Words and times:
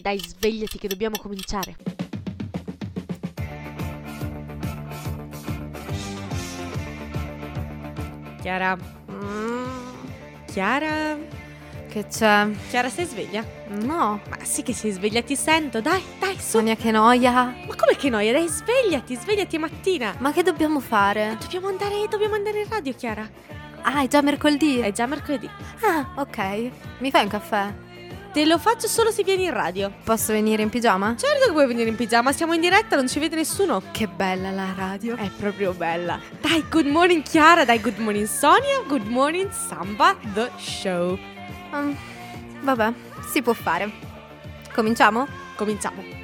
Dai, 0.00 0.20
svegliati 0.20 0.78
che 0.78 0.86
dobbiamo 0.86 1.16
cominciare. 1.16 1.74
Chiara. 8.40 8.78
Chiara. 10.46 11.18
Che 11.88 12.06
c'è? 12.06 12.48
Chiara, 12.68 12.88
sei 12.88 13.06
sveglia? 13.06 13.44
No. 13.70 14.20
Ma 14.28 14.44
sì 14.44 14.62
che 14.62 14.72
sei 14.72 14.92
sveglia, 14.92 15.20
ti 15.22 15.34
sento. 15.34 15.80
Dai, 15.80 16.00
dai, 16.20 16.36
su. 16.36 16.58
Sonia, 16.58 16.76
che 16.76 16.92
noia. 16.92 17.32
Ma 17.32 17.74
come 17.74 17.96
che 17.96 18.08
noia? 18.08 18.32
Dai, 18.32 18.46
svegliati, 18.46 19.16
svegliati 19.16 19.56
è 19.56 19.58
mattina. 19.58 20.14
Ma 20.18 20.32
che 20.32 20.44
dobbiamo 20.44 20.78
fare? 20.78 21.36
Dobbiamo 21.40 21.66
andare, 21.66 22.06
dobbiamo 22.08 22.36
andare 22.36 22.60
in 22.60 22.68
radio, 22.68 22.94
Chiara. 22.94 23.28
Ah, 23.82 24.02
è 24.02 24.06
già 24.06 24.22
mercoledì? 24.22 24.78
È 24.78 24.92
già 24.92 25.06
mercoledì. 25.06 25.50
Ah, 25.80 26.12
ok. 26.14 26.70
Mi 26.98 27.10
fai 27.10 27.24
un 27.24 27.30
caffè? 27.30 27.86
Te 28.32 28.44
lo 28.44 28.58
faccio 28.58 28.88
solo 28.88 29.10
se 29.10 29.24
vieni 29.24 29.44
in 29.44 29.52
radio. 29.52 29.90
Posso 30.04 30.32
venire 30.32 30.62
in 30.62 30.68
pigiama? 30.68 31.16
Certo 31.16 31.46
che 31.46 31.52
puoi 31.52 31.66
venire 31.66 31.88
in 31.88 31.96
pigiama, 31.96 32.32
siamo 32.32 32.52
in 32.52 32.60
diretta, 32.60 32.94
non 32.94 33.08
ci 33.08 33.18
vede 33.18 33.36
nessuno. 33.36 33.82
Che 33.90 34.06
bella 34.06 34.50
la 34.50 34.74
radio. 34.76 35.16
È 35.16 35.30
proprio 35.30 35.72
bella. 35.72 36.20
Dai, 36.40 36.64
good 36.68 36.86
morning 36.86 37.22
Chiara, 37.22 37.64
dai, 37.64 37.80
good 37.80 37.98
morning 37.98 38.26
Sonia, 38.26 38.82
good 38.86 39.06
morning 39.06 39.50
Samba, 39.50 40.14
the 40.34 40.50
show. 40.58 41.18
Um, 41.72 41.96
vabbè, 42.60 42.92
si 43.30 43.40
può 43.40 43.54
fare. 43.54 43.90
Cominciamo? 44.74 45.26
Cominciamo. 45.56 46.17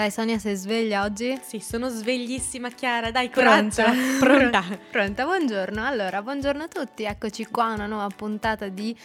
Dai, 0.00 0.10
Sonia, 0.10 0.38
sei 0.38 0.54
sveglia 0.54 1.04
oggi? 1.04 1.38
Sì, 1.46 1.58
sono 1.58 1.90
sveglissima 1.90 2.70
Chiara, 2.70 3.10
dai, 3.10 3.28
coraggio. 3.28 3.82
Pronta? 3.82 4.08
Pronta. 4.18 4.64
Pronta, 4.90 5.24
buongiorno. 5.24 5.84
Allora, 5.84 6.22
buongiorno 6.22 6.62
a 6.62 6.68
tutti. 6.68 7.02
Eccoci 7.02 7.44
qua, 7.44 7.74
una 7.74 7.84
nuova 7.84 8.08
puntata 8.08 8.68
di 8.68 8.96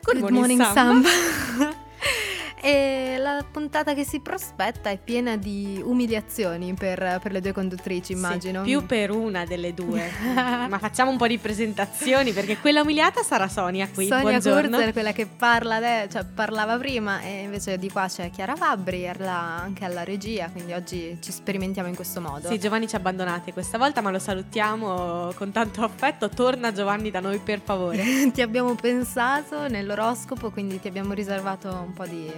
Good 0.00 0.30
morning, 0.30 0.62
Samba. 0.72 1.08
e 2.64 3.16
la 3.18 3.44
puntata 3.48 3.92
che 3.92 4.04
si 4.04 4.20
prospetta 4.20 4.88
è 4.88 4.96
piena 4.96 5.36
di 5.36 5.82
umiliazioni 5.84 6.72
per, 6.72 7.20
per 7.22 7.30
le 7.30 7.42
due 7.42 7.52
conduttrici, 7.52 8.12
immagino. 8.12 8.64
Sì, 8.64 8.70
più 8.70 8.86
per 8.86 9.10
una 9.10 9.44
delle 9.44 9.74
due. 9.74 10.10
Ma 10.34 10.78
facciamo 10.78 11.10
un 11.10 11.18
po' 11.18 11.26
di 11.26 11.36
presentazioni 11.36 12.32
perché 12.32 12.56
quella 12.56 12.80
umiliata 12.80 13.22
sarà 13.22 13.48
Sonia 13.48 13.86
qui. 13.92 14.06
Sonia. 14.06 14.40
Kurzer, 14.40 14.92
quella 14.94 15.12
che 15.12 15.26
parla 15.26 15.74
ade- 15.74 16.08
cioè, 16.10 16.24
parlava 16.24 16.78
prima 16.78 17.20
e 17.20 17.42
invece 17.42 17.76
di 17.76 17.90
qua 17.90 18.08
c'è 18.08 18.30
Chiara 18.30 18.56
Fabbri, 18.56 19.02
era 19.02 19.30
anche 19.30 19.84
alla 19.84 20.02
regia, 20.02 20.48
quindi 20.48 20.72
oggi 20.72 21.18
ci 21.20 21.32
sperimentiamo 21.32 21.90
in 21.90 21.94
questo 21.94 22.22
modo. 22.22 22.48
Sì, 22.48 22.58
Giovanni 22.58 22.88
ci 22.88 22.94
ha 22.94 22.98
abbandonati 22.98 23.52
questa 23.52 23.76
volta, 23.76 24.00
ma 24.00 24.10
lo 24.10 24.18
salutiamo 24.18 25.32
con 25.34 25.52
tanto 25.52 25.82
affetto. 25.84 26.30
Torna 26.30 26.72
Giovanni 26.72 27.10
da 27.10 27.20
noi 27.20 27.40
per 27.40 27.60
favore. 27.62 28.02
ti 28.32 28.40
abbiamo 28.40 28.74
pensato 28.74 29.68
nell'oroscopo, 29.68 30.50
quindi 30.50 30.80
ti 30.80 30.88
abbiamo 30.88 31.12
riservato 31.12 31.68
un 31.68 31.92
po' 31.92 32.06
di 32.06 32.32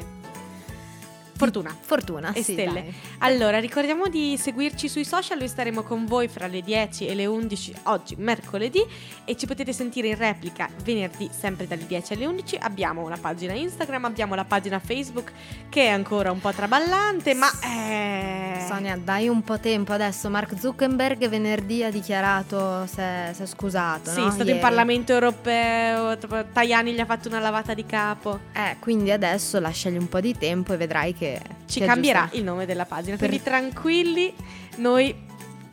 Fortuna. 1.37 1.75
fortuna 1.79 2.33
E 2.33 2.43
sì, 2.43 2.53
stelle. 2.53 2.73
dai. 2.73 2.95
Allora, 3.19 3.61
ricordiamo 3.61 4.09
di 4.09 4.37
seguirci 4.37 4.89
sui 4.89 5.05
social, 5.05 5.39
noi 5.39 5.49
staremo 5.49 5.83
con 5.83 6.07
voi 6.07 6.29
fra 6.29 6.47
le 6.47 6.63
10 6.63 7.07
e 7.07 7.15
le 7.15 7.27
11 7.27 7.75
oggi, 7.85 8.15
mercoledì, 8.19 8.85
e 9.25 9.37
ci 9.37 9.47
potete 9.47 9.73
sentire 9.73 10.09
in 10.09 10.17
replica 10.17 10.69
venerdì, 10.83 11.29
sempre 11.31 11.67
dalle 11.67 11.87
10 11.87 12.15
alle 12.15 12.27
11. 12.27 12.59
Abbiamo 12.61 13.05
una 13.05 13.19
pagina 13.19 13.53
Instagram, 13.53 14.07
abbiamo 14.07 14.35
la 14.35 14.45
pagina 14.45 14.79
Facebook 14.79 15.33
che 15.69 15.85
è 15.85 15.89
ancora 15.89 16.31
un 16.31 16.41
po' 16.41 16.53
traballante, 16.53 17.35
ma... 17.35 17.49
Eh... 17.63 18.65
Sonia, 18.67 18.97
dai 18.97 19.29
un 19.29 19.43
po' 19.43 19.61
tempo 19.61 19.93
adesso. 19.93 20.29
Mark 20.29 20.59
Zuckerberg 20.59 21.29
venerdì 21.29 21.85
ha 21.85 21.91
dichiarato, 21.91 22.87
si 22.87 23.01
è, 23.01 23.31
si 23.33 23.43
è 23.43 23.47
scusato. 23.47 24.11
Sì, 24.11 24.21
no? 24.21 24.29
è 24.29 24.31
stato 24.31 24.43
in 24.43 24.57
Ieri. 24.57 24.61
Parlamento 24.61 25.13
europeo, 25.13 26.19
Tajani 26.53 26.93
gli 26.93 27.01
ha 27.01 27.05
fatto 27.05 27.29
una 27.29 27.39
lavata 27.39 27.75
di 27.75 27.87
capo. 27.87 28.41
Eh, 28.53 28.77
quindi 28.81 29.13
adesso 29.13 29.61
lasciagli 29.61 29.97
un 29.97 30.09
po' 30.09 30.21
di 30.21 30.37
tempo 30.37 30.73
e 30.73 30.77
vedrai 30.77 31.15
che 31.15 31.26
Ci 31.67 31.81
che 31.81 31.87
cambierà 31.87 32.21
aggiusterà. 32.21 32.41
il 32.43 32.45
nome 32.45 32.67
della 32.67 32.85
pagina, 32.85 33.17
Per- 33.17 33.29
quindi 33.29 33.45
tranquilli, 33.45 34.33
noi 34.77 35.25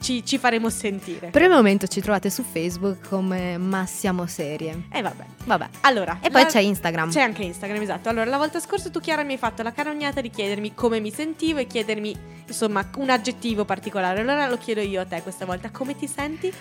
ci, 0.01 0.25
ci 0.25 0.37
faremo 0.37 0.69
sentire. 0.69 1.29
Per 1.29 1.41
il 1.41 1.49
momento 1.49 1.87
ci 1.87 2.01
trovate 2.01 2.29
su 2.29 2.43
Facebook 2.43 3.07
come 3.07 3.57
Ma 3.57 3.85
siamo 3.85 4.25
serie. 4.27 4.83
E 4.91 5.01
vabbè. 5.01 5.23
Vabbè. 5.45 5.67
Allora, 5.81 6.17
E 6.21 6.29
poi 6.29 6.41
la- 6.43 6.47
c'è 6.47 6.59
Instagram. 6.59 7.09
C'è 7.09 7.21
anche 7.21 7.43
Instagram, 7.43 7.81
esatto. 7.81 8.09
Allora, 8.09 8.25
la 8.25 8.37
volta 8.37 8.59
scorsa 8.59 8.89
tu, 8.89 8.99
Chiara, 8.99 9.23
mi 9.23 9.33
hai 9.33 9.37
fatto 9.37 9.63
la 9.63 9.71
canognata 9.71 10.19
di 10.19 10.29
chiedermi 10.29 10.73
come 10.73 10.99
mi 10.99 11.09
sentivo 11.11 11.59
e 11.59 11.67
chiedermi, 11.67 12.13
insomma, 12.47 12.85
un 12.97 13.09
aggettivo 13.09 13.63
particolare. 13.63 14.19
Allora 14.21 14.47
lo 14.49 14.57
chiedo 14.57 14.81
io 14.81 14.99
a 15.01 15.05
te 15.05 15.21
questa 15.21 15.45
volta. 15.45 15.69
Come 15.71 15.95
ti 15.95 16.07
senti? 16.07 16.51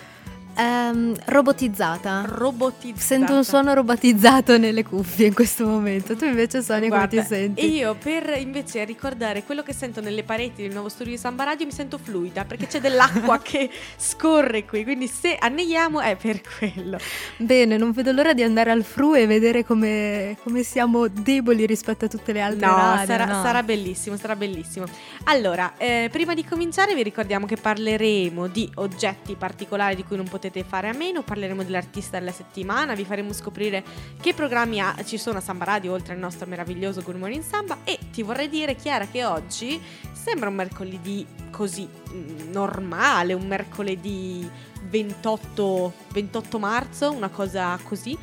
Ehm, 0.55 1.15
robotizzata. 1.25 2.23
Robotizzata. 2.27 3.01
Sento 3.01 3.33
un 3.33 3.43
suono 3.43 3.73
robotizzato 3.73 4.57
nelle 4.57 4.83
cuffie 4.83 5.27
in 5.27 5.33
questo 5.33 5.65
momento. 5.65 6.15
Tu 6.15 6.25
invece 6.25 6.61
Sonia 6.61 6.89
come 6.89 7.07
Guarda, 7.07 7.21
ti 7.21 7.27
senti? 7.27 7.73
Io 7.73 7.95
per 7.95 8.37
invece 8.37 8.83
ricordare 8.83 9.43
quello 9.43 9.63
che 9.63 9.73
sento 9.73 9.99
nelle 9.99 10.23
pareti 10.23 10.61
del 10.61 10.71
nuovo 10.71 10.89
studio 10.89 11.13
di 11.13 11.17
Samba 11.17 11.43
Radio 11.43 11.65
mi 11.65 11.71
sento 11.71 11.97
fluida 11.97 12.45
perché 12.45 12.67
c'è 12.67 12.79
dell'acqua 12.79 13.39
che 13.41 13.69
scorre 13.97 14.65
qui, 14.65 14.83
quindi 14.83 15.07
se 15.07 15.35
anneiamo 15.39 16.01
è 16.01 16.15
per 16.15 16.41
quello. 16.57 16.99
Bene, 17.37 17.77
non 17.77 17.91
vedo 17.91 18.11
l'ora 18.11 18.33
di 18.33 18.43
andare 18.43 18.69
al 18.69 18.83
fru 18.83 19.15
e 19.15 19.25
vedere 19.25 19.65
come, 19.65 20.37
come 20.43 20.61
siamo 20.61 21.07
deboli 21.07 21.65
rispetto 21.65 22.05
a 22.05 22.07
tutte 22.07 22.31
le 22.31 22.41
altre 22.41 22.67
No, 22.67 22.75
radio, 22.75 23.05
sarà, 23.07 23.25
no? 23.25 23.41
sarà 23.41 23.63
bellissimo, 23.63 24.17
sarà 24.17 24.35
bellissimo. 24.35 24.85
Allora, 25.25 25.73
eh, 25.77 26.09
prima 26.11 26.35
di 26.35 26.45
cominciare 26.45 26.93
vi 26.93 27.01
ricordiamo 27.01 27.47
che 27.47 27.55
parleremo 27.55 28.47
di 28.47 28.69
oggetti 28.75 29.35
particolari 29.35 29.95
di 29.95 30.03
cui 30.03 30.15
non 30.15 30.25
potete 30.25 30.42
fare 30.67 30.89
a 30.89 30.93
meno, 30.93 31.21
parleremo 31.21 31.63
dell'artista 31.63 32.19
della 32.19 32.31
settimana, 32.31 32.95
vi 32.95 33.05
faremo 33.05 33.33
scoprire 33.33 33.83
che 34.19 34.33
programmi 34.33 34.79
ha- 34.79 34.95
ci 35.03 35.17
sono 35.17 35.37
a 35.37 35.41
Samba 35.41 35.65
Radio 35.65 35.93
oltre 35.93 36.13
al 36.13 36.19
nostro 36.19 36.47
meraviglioso 36.47 37.01
Good 37.01 37.17
Morning 37.17 37.43
Samba 37.43 37.77
e 37.83 37.97
ti 38.11 38.23
vorrei 38.23 38.49
dire 38.49 38.75
Chiara 38.75 39.07
che 39.07 39.25
oggi 39.25 39.81
sembra 40.11 40.49
un 40.49 40.55
mercoledì 40.55 41.25
così 41.51 41.87
mm, 41.87 42.51
normale, 42.51 43.33
un 43.33 43.45
mercoledì 43.45 44.49
28, 44.89 45.93
28 46.11 46.59
marzo, 46.59 47.11
una 47.11 47.29
cosa 47.29 47.77
così. 47.83 48.17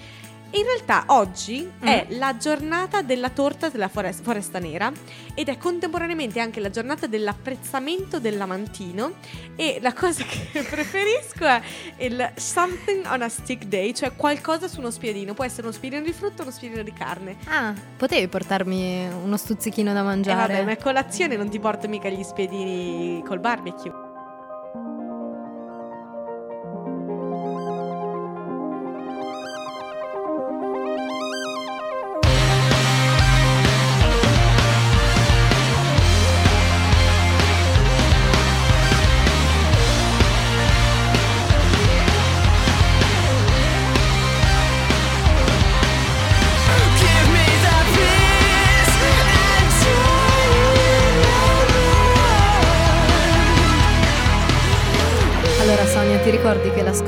In 0.53 0.65
realtà 0.65 1.05
oggi 1.15 1.71
è 1.79 2.07
la 2.11 2.37
giornata 2.37 3.03
della 3.03 3.31
torta 3.31 3.69
della 3.69 3.87
forest- 3.87 4.23
foresta 4.23 4.59
nera 4.59 4.91
ed 5.35 5.49
è 5.49 5.57
contemporaneamente 5.57 6.41
anche 6.41 6.59
la 6.59 6.71
giornata 6.71 7.07
dell'apprezzamento 7.07 8.19
dell'amantino 8.19 9.13
e 9.55 9.79
la 9.81 9.93
cosa 9.93 10.25
che 10.25 10.63
preferisco 10.69 11.45
è 11.45 11.63
il 11.99 12.33
something 12.35 13.07
on 13.07 13.23
a 13.23 13.29
stick 13.29 13.65
day, 13.67 13.95
cioè 13.95 14.17
qualcosa 14.17 14.67
su 14.67 14.81
uno 14.81 14.91
spiedino, 14.91 15.35
può 15.35 15.45
essere 15.45 15.63
uno 15.63 15.73
spiedino 15.73 16.03
di 16.03 16.13
frutta 16.13 16.41
o 16.41 16.47
uno 16.47 16.53
spiedino 16.53 16.83
di 16.83 16.93
carne. 16.93 17.37
Ah, 17.45 17.73
potevi 17.97 18.27
portarmi 18.27 19.09
uno 19.23 19.37
stuzzichino 19.37 19.93
da 19.93 20.03
mangiare? 20.03 20.53
vabbè, 20.53 20.65
ma 20.65 20.73
a 20.73 20.77
colazione 20.77 21.37
non 21.37 21.49
ti 21.49 21.61
porto 21.61 21.87
mica 21.87 22.09
gli 22.09 22.25
spiedini 22.25 23.23
col 23.25 23.39
barbecue. 23.39 24.10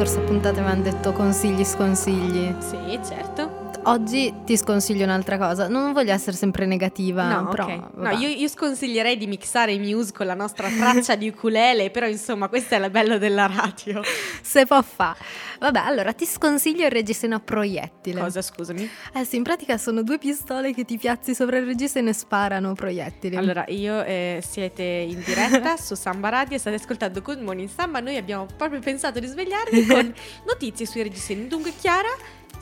Scorsa 0.02 0.20
puntata 0.22 0.60
mi 0.62 0.68
hanno 0.68 0.82
detto 0.82 1.12
consigli 1.12 1.62
sconsigli? 1.64 2.52
Sì, 2.58 2.98
certo. 3.06 3.41
Oggi 3.84 4.32
ti 4.44 4.56
sconsiglio 4.56 5.02
un'altra 5.02 5.36
cosa. 5.36 5.66
Non 5.66 5.92
voglio 5.92 6.12
essere 6.12 6.36
sempre 6.36 6.66
negativa, 6.66 7.40
No, 7.40 7.48
però 7.48 7.64
ok. 7.64 7.94
No, 7.94 8.10
io, 8.10 8.28
io 8.28 8.46
sconsiglierei 8.46 9.16
di 9.16 9.26
mixare 9.26 9.72
i 9.72 9.78
Muse 9.80 10.12
con 10.12 10.26
la 10.26 10.34
nostra 10.34 10.68
traccia 10.68 11.16
di 11.16 11.28
ukulele, 11.28 11.90
però 11.90 12.06
insomma 12.06 12.48
questo 12.48 12.76
è 12.76 12.78
il 12.78 12.90
bello 12.90 13.18
della 13.18 13.46
radio. 13.46 14.00
se 14.40 14.66
può 14.66 14.80
fa. 14.82 15.16
Vabbè, 15.58 15.80
allora 15.80 16.12
ti 16.12 16.26
sconsiglio 16.26 16.84
il 16.84 16.92
reggiseno 16.92 17.36
a 17.36 17.40
proiettile. 17.40 18.20
Cosa, 18.20 18.40
scusami? 18.40 18.88
Eh 19.14 19.24
sì, 19.24 19.36
in 19.36 19.42
pratica 19.42 19.76
sono 19.78 20.02
due 20.02 20.18
pistole 20.18 20.72
che 20.74 20.84
ti 20.84 20.96
piazzi 20.96 21.34
sopra 21.34 21.56
il 21.56 21.66
regista 21.66 21.98
e 21.98 22.12
sparano 22.12 22.74
proiettili. 22.74 23.34
Allora, 23.34 23.64
io 23.68 24.02
eh, 24.04 24.42
siete 24.46 24.82
in 24.82 25.22
diretta 25.24 25.76
su 25.78 25.94
Samba 25.94 26.28
Radio, 26.28 26.56
state 26.56 26.76
ascoltando 26.76 27.20
Good 27.20 27.40
Morning 27.40 27.68
Samba, 27.68 27.98
noi 27.98 28.16
abbiamo 28.16 28.46
proprio 28.56 28.78
pensato 28.80 29.18
di 29.18 29.26
svegliarvi 29.26 29.86
con 29.86 30.14
notizie 30.46 30.86
sui 30.86 31.02
reggiseni. 31.02 31.48
Dunque, 31.48 31.72
Chiara, 31.78 32.10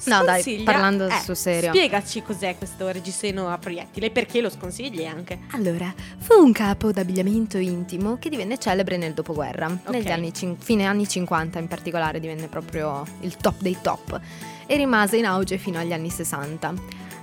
No, 0.04 0.22
dai, 0.24 0.62
parlando 0.64 1.06
eh, 1.06 1.20
sul 1.22 1.36
serio. 1.36 1.70
Spiegaci 1.70 2.22
cos'è 2.22 2.56
questo 2.56 2.88
reggiseno 2.90 3.48
a 3.48 3.58
proiettile 3.58 4.06
e 4.06 4.10
perché 4.10 4.40
lo 4.40 4.50
sconsigli 4.50 5.04
anche. 5.04 5.40
Allora, 5.52 5.92
fu 6.18 6.34
un 6.42 6.52
capo 6.52 6.90
d'abbigliamento 6.92 7.58
intimo 7.58 8.16
che 8.18 8.28
divenne 8.30 8.58
celebre 8.58 8.96
nel 8.96 9.12
dopoguerra, 9.14 9.68
negli 9.88 10.06
Ok. 10.06 10.10
anni 10.10 10.32
cin- 10.32 10.56
fine 10.58 10.86
anni 10.86 11.06
50 11.06 11.58
in 11.58 11.68
particolare 11.68 12.20
divenne 12.20 12.48
proprio 12.48 13.04
il 13.20 13.36
top 13.36 13.60
dei 13.60 13.76
top 13.82 14.20
e 14.66 14.76
rimase 14.76 15.16
in 15.16 15.26
auge 15.26 15.58
fino 15.58 15.78
agli 15.78 15.92
anni 15.92 16.10
60. 16.10 16.74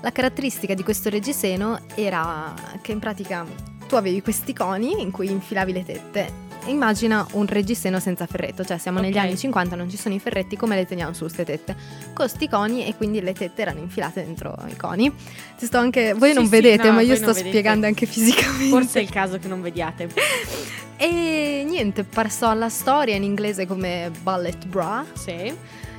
La 0.01 0.12
caratteristica 0.12 0.73
di 0.73 0.83
questo 0.83 1.09
reggiseno 1.09 1.80
era 1.95 2.53
che 2.81 2.91
in 2.91 3.00
pratica 3.00 3.45
tu 3.88 3.95
avevi 3.95 4.21
questi 4.21 4.53
coni 4.53 5.01
in 5.01 5.12
cui 5.12 5.31
infilavi 5.31 5.71
le 5.73 5.83
tette. 5.83 6.45
Immagina 6.67 7.25
un 7.31 7.45
reggiseno 7.47 7.99
senza 7.99 8.25
ferretto, 8.25 8.63
cioè 8.65 8.77
siamo 8.77 8.99
negli 8.99 9.13
Ok. 9.13 9.17
anni 9.23 9.37
50, 9.37 9.75
non 9.75 9.89
ci 9.89 9.97
sono 9.97 10.13
i 10.15 10.19
ferretti, 10.19 10.55
come 10.55 10.75
le 10.75 10.85
teniamo 10.85 11.13
su 11.13 11.21
queste 11.21 11.43
tette? 11.45 11.75
Con 12.13 12.27
sti 12.27 12.47
coni 12.49 12.85
e 12.85 12.95
quindi 12.95 13.21
le 13.21 13.33
tette 13.33 13.61
erano 13.61 13.79
infilate 13.79 14.23
dentro 14.25 14.55
i 14.69 14.75
coni. 14.75 15.11
Ti 15.57 15.65
sto 15.65 15.77
anche, 15.77 16.13
voi 16.13 16.29
Sì, 16.29 16.35
non 16.35 16.43
sì, 16.45 16.49
vedete, 16.51 16.87
no, 16.87 16.93
ma 16.93 17.01
io 17.01 17.15
sto 17.15 17.27
vedete. 17.27 17.49
spiegando 17.49 17.85
anche 17.87 18.05
fisicamente. 18.05 18.69
Forse 18.69 18.99
è 18.99 19.01
il 19.01 19.09
caso 19.09 19.37
che 19.39 19.47
non 19.47 19.61
vediate. 19.61 20.09
E 20.99 21.63
niente, 21.63 22.03
passò 22.03 22.49
alla 22.49 22.69
storia 22.69 23.13
in 23.15 23.21
inglese 23.21 23.67
come 23.67 24.09
Ballet 24.23 24.65
Bra. 24.65 25.05
Sì. 25.13 25.53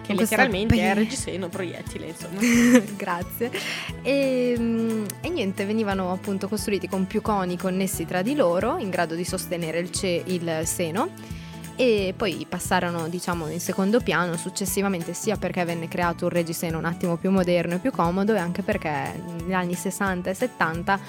Che 0.08 0.14
questa 0.14 0.36
letteralmente 0.36 0.74
è 0.74 0.78
pe- 0.78 0.94
reggiseno 0.94 1.48
proiettile, 1.48 2.06
insomma. 2.06 2.40
Grazie. 2.96 3.50
E, 4.02 4.54
mm, 4.58 5.04
e 5.20 5.28
niente, 5.28 5.66
venivano 5.66 6.10
appunto 6.12 6.48
costruiti 6.48 6.88
con 6.88 7.06
più 7.06 7.20
coni 7.20 7.58
connessi 7.58 8.06
tra 8.06 8.22
di 8.22 8.34
loro, 8.34 8.78
in 8.78 8.88
grado 8.88 9.14
di 9.14 9.24
sostenere 9.24 9.78
il, 9.80 9.90
ce- 9.90 10.22
il 10.24 10.62
seno. 10.64 11.10
E 11.76 12.14
poi 12.16 12.46
passarono, 12.48 13.06
diciamo, 13.08 13.48
in 13.48 13.60
secondo 13.60 14.00
piano 14.00 14.36
successivamente, 14.38 15.12
sia 15.12 15.36
perché 15.36 15.62
venne 15.64 15.88
creato 15.88 16.24
un 16.24 16.30
reggiseno 16.30 16.78
un 16.78 16.86
attimo 16.86 17.16
più 17.18 17.30
moderno 17.30 17.74
e 17.74 17.78
più 17.78 17.90
comodo, 17.90 18.34
e 18.34 18.38
anche 18.38 18.62
perché 18.62 19.12
negli 19.42 19.52
anni 19.52 19.74
60 19.74 20.30
e 20.30 20.34
70 20.34 21.00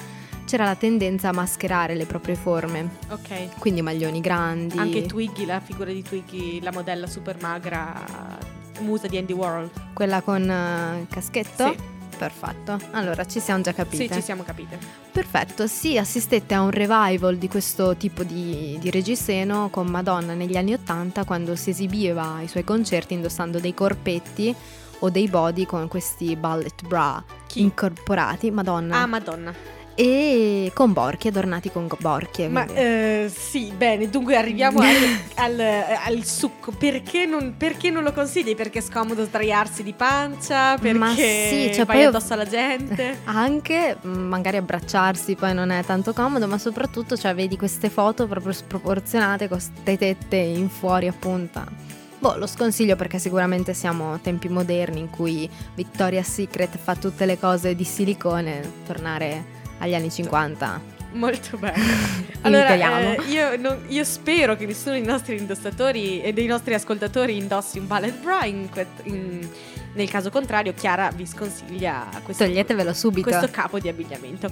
c'era 0.50 0.66
la 0.66 0.76
tendenza 0.76 1.30
a 1.30 1.32
mascherare 1.32 1.94
le 1.96 2.06
proprie 2.06 2.34
forme. 2.34 2.90
Ok. 3.10 3.60
Quindi 3.60 3.84
maglioni 3.84 4.20
grandi. 4.20 4.80
Anche 4.80 5.06
Twiggy, 5.06 5.46
la 5.46 5.60
figura 5.60 5.92
di 5.92 6.02
Twiggy, 6.02 6.60
la 6.60 6.72
modella 6.72 7.06
super 7.06 7.38
magra, 7.40 8.38
musa 8.80 9.08
di 9.08 9.18
Andy 9.18 9.34
Warhol. 9.34 9.70
Quella 9.94 10.22
con 10.22 10.42
il 10.44 11.08
caschetto? 11.10 11.72
Sì. 11.72 11.98
Perfetto, 12.20 12.78
allora 12.92 13.26
ci 13.26 13.40
siamo 13.40 13.62
già 13.62 13.72
capite. 13.74 14.08
Sì, 14.08 14.12
ci 14.14 14.22
siamo 14.22 14.44
capite. 14.44 14.78
Perfetto, 15.10 15.68
sì, 15.68 15.98
assistette 15.98 16.54
a 16.54 16.60
un 16.60 16.70
revival 16.70 17.38
di 17.38 17.48
questo 17.48 17.96
tipo 17.96 18.24
di, 18.24 18.78
di 18.82 18.90
reggiseno 18.90 19.70
con 19.70 19.88
Madonna 19.88 20.34
negli 20.34 20.58
anni 20.58 20.74
Ottanta 20.74 21.24
quando 21.24 21.56
si 21.56 21.70
esibiva 21.70 22.34
ai 22.36 22.50
suoi 22.50 22.66
concerti 22.66 23.14
indossando 23.14 23.60
dei 23.60 23.74
corpetti 23.74 24.54
o 25.00 25.10
dei 25.10 25.30
body 25.30 25.66
con 25.66 25.88
questi 25.88 26.36
ballet 26.36 26.86
bra 26.86 27.24
Chi? 27.48 27.62
incorporati, 27.62 28.52
Madonna, 28.52 28.98
Ah, 29.02 29.06
Madonna. 29.06 29.54
E 30.00 30.72
con 30.74 30.94
borchie, 30.94 31.30
adornati 31.30 31.70
con 31.70 31.90
borchie. 32.00 32.48
Ma 32.48 32.66
eh, 32.68 33.30
sì, 33.30 33.74
bene, 33.76 34.10
dunque 34.10 34.38
arriviamo 34.38 34.80
al, 34.80 34.96
al- 35.36 35.60
al 36.06 36.24
succo. 36.24 36.72
Perché 36.72 37.26
non, 37.26 37.56
perché 37.58 37.90
non 37.90 38.04
lo 38.04 38.14
consigli? 38.14 38.56
Perché 38.56 38.80
è 38.80 38.82
scomodo 38.82 39.26
sdraiarsi 39.26 39.84
di 39.84 39.92
pancia? 39.92 40.78
Perché 40.78 40.98
Ma 40.98 41.14
sì, 41.14 41.70
cioè, 41.74 41.84
vai 41.84 42.06
addosso 42.06 42.32
alla 42.32 42.48
gente? 42.48 43.20
Anche 43.26 43.98
mh, 44.00 44.08
magari 44.08 44.56
abbracciarsi 44.56 45.36
poi 45.36 45.54
non 45.54 45.70
è 45.70 45.84
tanto 45.84 46.14
comodo, 46.14 46.48
ma 46.48 46.58
soprattutto 46.58 47.18
cioè, 47.18 47.36
vedi 47.36 47.58
queste 47.58 47.90
foto 47.90 48.26
proprio 48.26 48.54
sproporzionate 48.54 49.50
con 49.50 49.58
queste 49.58 49.98
tette 49.98 50.38
in 50.38 50.70
fuori 50.70 51.08
a 51.08 51.14
punta. 51.18 51.68
Boh, 52.20 52.38
lo 52.38 52.48
sconsiglio 52.48 52.96
perché 52.96 53.20
sicuramente 53.20 53.74
siamo 53.74 54.18
tempi 54.22 54.48
moderni 54.48 55.02
in 55.02 55.10
cui 55.10 55.50
Victoria's 55.76 56.32
Secret 56.32 56.78
fa 56.78 56.96
tutte 56.96 57.26
le 57.26 57.38
cose 57.38 57.76
di 57.76 57.84
silicone, 57.84 58.62
tornare 58.86 59.58
agli 59.80 59.96
anni 59.96 60.12
50. 60.12 60.98
Molto 61.14 61.58
bene. 61.58 62.28
Allora, 62.42 62.74
eh, 62.74 63.22
io, 63.28 63.58
non- 63.58 63.84
io 63.88 64.04
spero 64.06 64.56
che 64.56 64.66
nessuno 64.66 64.94
dei 64.94 65.04
nostri 65.04 65.38
indossatori 65.38 66.22
e 66.22 66.32
dei 66.32 66.46
nostri 66.46 66.74
ascoltatori 66.74 67.36
indossi 67.36 67.78
un 67.78 67.86
ballet 67.88 68.18
bra. 68.22 68.46
in 68.46 68.70
in- 69.04 69.50
nel 69.94 70.10
caso 70.10 70.30
contrario, 70.30 70.74
Chiara 70.74 71.10
vi 71.14 71.26
sconsiglia 71.26 72.08
questo, 72.24 72.46
Toglietevelo 72.46 72.94
subito. 72.94 73.28
questo 73.28 73.50
capo 73.52 73.80
di 73.80 73.90
abbigliamento. 73.90 74.50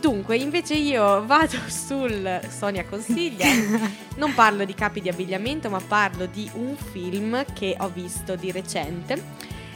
Dunque, 0.00 0.36
invece 0.38 0.74
io 0.74 1.24
vado 1.26 1.56
sul 1.68 2.40
Sonia 2.48 2.84
consiglia. 2.86 3.46
non 4.16 4.34
parlo 4.34 4.64
di 4.64 4.74
capi 4.74 5.00
di 5.00 5.08
abbigliamento, 5.08 5.68
ma 5.68 5.80
parlo 5.86 6.26
di 6.26 6.50
un 6.54 6.74
film 6.76 7.44
che 7.52 7.76
ho 7.78 7.90
visto 7.94 8.34
di 8.34 8.50
recente. 8.50 9.22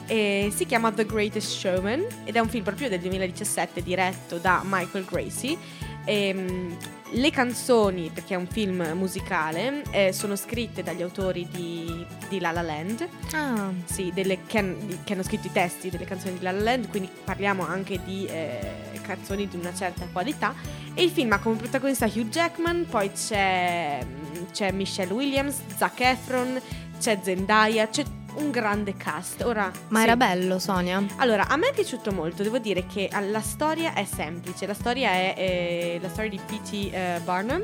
E 0.07 0.53
si 0.55 0.67
chiama 0.67 0.93
The 0.93 1.07
Greatest 1.07 1.51
Showman 1.59 2.05
ed 2.25 2.37
è 2.37 2.39
un 2.39 2.49
film 2.49 2.63
proprio 2.65 2.89
del 2.89 3.01
2017 3.01 3.83
diretto 3.83 4.39
da 4.39 4.61
Michael 4.65 5.05
Gracie. 5.05 5.57
Ehm, 6.07 6.77
le 7.13 7.31
canzoni, 7.31 8.11
perché 8.13 8.35
è 8.35 8.37
un 8.37 8.47
film 8.47 8.83
musicale, 8.95 9.83
eh, 9.91 10.13
sono 10.13 10.37
scritte 10.37 10.83
dagli 10.83 11.01
autori 11.01 11.49
di, 11.51 12.05
di 12.29 12.41
La 12.41 12.51
La 12.51 12.61
Land, 12.61 13.09
Ah, 13.33 13.71
sì, 13.85 14.11
delle- 14.13 14.41
che, 14.47 14.59
han- 14.59 14.77
di- 14.87 14.99
che 15.05 15.13
hanno 15.15 15.23
scritto 15.23 15.47
i 15.47 15.53
testi 15.53 15.89
delle 15.89 16.05
canzoni 16.05 16.37
di 16.39 16.43
La 16.45 16.51
La 16.53 16.61
Land, 16.61 16.89
quindi 16.91 17.09
parliamo 17.25 17.65
anche 17.67 18.01
di 18.05 18.27
eh, 18.27 18.59
canzoni 19.01 19.49
di 19.49 19.57
una 19.57 19.73
certa 19.73 20.07
qualità. 20.13 20.55
E 20.93 21.03
il 21.05 21.11
film 21.11 21.33
ha 21.33 21.39
come 21.39 21.57
protagonista 21.57 22.05
Hugh 22.07 22.29
Jackman, 22.29 22.87
poi 22.91 23.11
c'è, 23.13 24.05
c'è 24.53 24.73
Michelle 24.73 25.13
Williams, 25.13 25.57
Zac 25.77 26.01
Efron, 26.01 26.61
c'è 27.01 27.19
Zendaya, 27.23 27.89
c'è 27.89 28.03
un 28.37 28.51
grande 28.51 28.97
cast. 28.97 29.43
Ora, 29.43 29.71
ma 29.89 29.99
sì. 29.99 30.05
era 30.05 30.17
bello, 30.17 30.59
Sonia. 30.59 31.05
Allora, 31.17 31.49
a 31.49 31.57
me 31.57 31.71
è 31.71 31.73
piaciuto 31.75 32.13
molto, 32.13 32.43
devo 32.43 32.59
dire 32.59 32.87
che 32.87 33.09
ah, 33.11 33.21
la 33.21 33.41
storia 33.41 33.95
è 33.95 34.05
semplice, 34.05 34.67
la 34.67 34.75
storia 34.75 35.11
è 35.11 35.35
eh, 35.37 35.99
la 36.01 36.09
storia 36.09 36.31
di 36.31 36.41
P.T. 36.45 36.73
eh, 36.93 37.21
Barnum, 37.25 37.63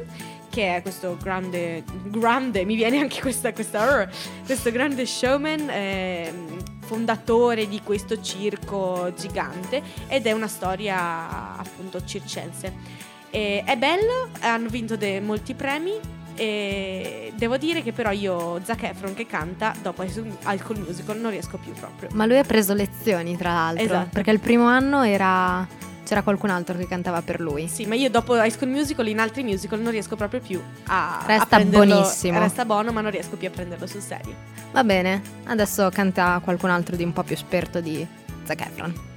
che 0.49 0.76
è 0.76 0.82
questo 0.82 1.17
grande, 1.20 1.84
grande, 2.05 2.64
mi 2.64 2.75
viene 2.75 2.99
anche 2.99 3.20
questa, 3.20 3.52
questa 3.52 4.02
"er", 4.02 4.12
questo 4.44 4.70
grande 4.70 5.06
showman, 5.06 5.69
ehm, 5.70 6.81
fondatore 6.81 7.69
di 7.69 7.81
questo 7.84 8.20
circo 8.20 9.12
gigante 9.16 9.81
ed 10.08 10.26
è 10.26 10.32
una 10.32 10.49
storia 10.49 11.56
appunto 11.56 12.05
circense. 12.05 13.08
E 13.31 13.62
è 13.64 13.76
bello, 13.76 14.28
hanno 14.40 14.69
vinto 14.69 14.96
de- 14.96 15.20
molti 15.20 15.55
premi. 15.55 16.19
E 16.34 17.32
devo 17.36 17.56
dire 17.56 17.82
che 17.82 17.92
però 17.92 18.10
io 18.10 18.60
Zac 18.64 18.84
Efron 18.84 19.14
che 19.14 19.26
canta 19.26 19.74
dopo 19.82 20.02
High 20.02 20.58
School- 20.58 20.78
Musical 20.78 21.18
non 21.18 21.30
riesco 21.30 21.58
più 21.58 21.72
proprio. 21.72 22.08
Ma 22.12 22.24
lui 22.26 22.38
ha 22.38 22.44
preso 22.44 22.72
lezioni, 22.74 23.36
tra 23.36 23.52
l'altro. 23.52 23.84
Esatto. 23.84 24.08
Perché 24.12 24.30
il 24.30 24.40
primo 24.40 24.64
anno 24.66 25.02
era... 25.02 25.66
c'era 26.04 26.22
qualcun 26.22 26.50
altro 26.50 26.76
che 26.76 26.87
cantava 26.87 27.20
per 27.22 27.40
lui. 27.40 27.68
Sì, 27.68 27.84
ma 27.84 27.94
io 27.94 28.08
dopo 28.08 28.34
High 28.37 28.50
School 28.50 28.70
Musical 28.70 29.06
in 29.08 29.18
altri 29.18 29.42
musical 29.42 29.80
non 29.80 29.90
riesco 29.92 30.16
proprio 30.16 30.40
più 30.40 30.60
a 30.87 31.22
Resta 31.26 31.56
a 31.56 31.64
buonissimo. 31.64 32.38
Resta 32.38 32.64
buono, 32.64 32.90
ma 32.92 33.00
non 33.00 33.10
riesco 33.10 33.37
più 33.37 33.49
a 33.49 33.50
prenderlo 33.50 33.87
sul 33.87 34.00
serio. 34.00 34.34
Va 34.72 34.82
bene, 34.84 35.20
adesso 35.44 35.90
canta 35.92 36.40
qualcun 36.42 36.70
altro 36.70 36.96
di 36.96 37.02
un 37.04 37.12
po' 37.12 37.22
più 37.22 37.34
esperto 37.34 37.80
di 37.80 38.06
Zac 38.44 38.60
Efron. 38.60 39.08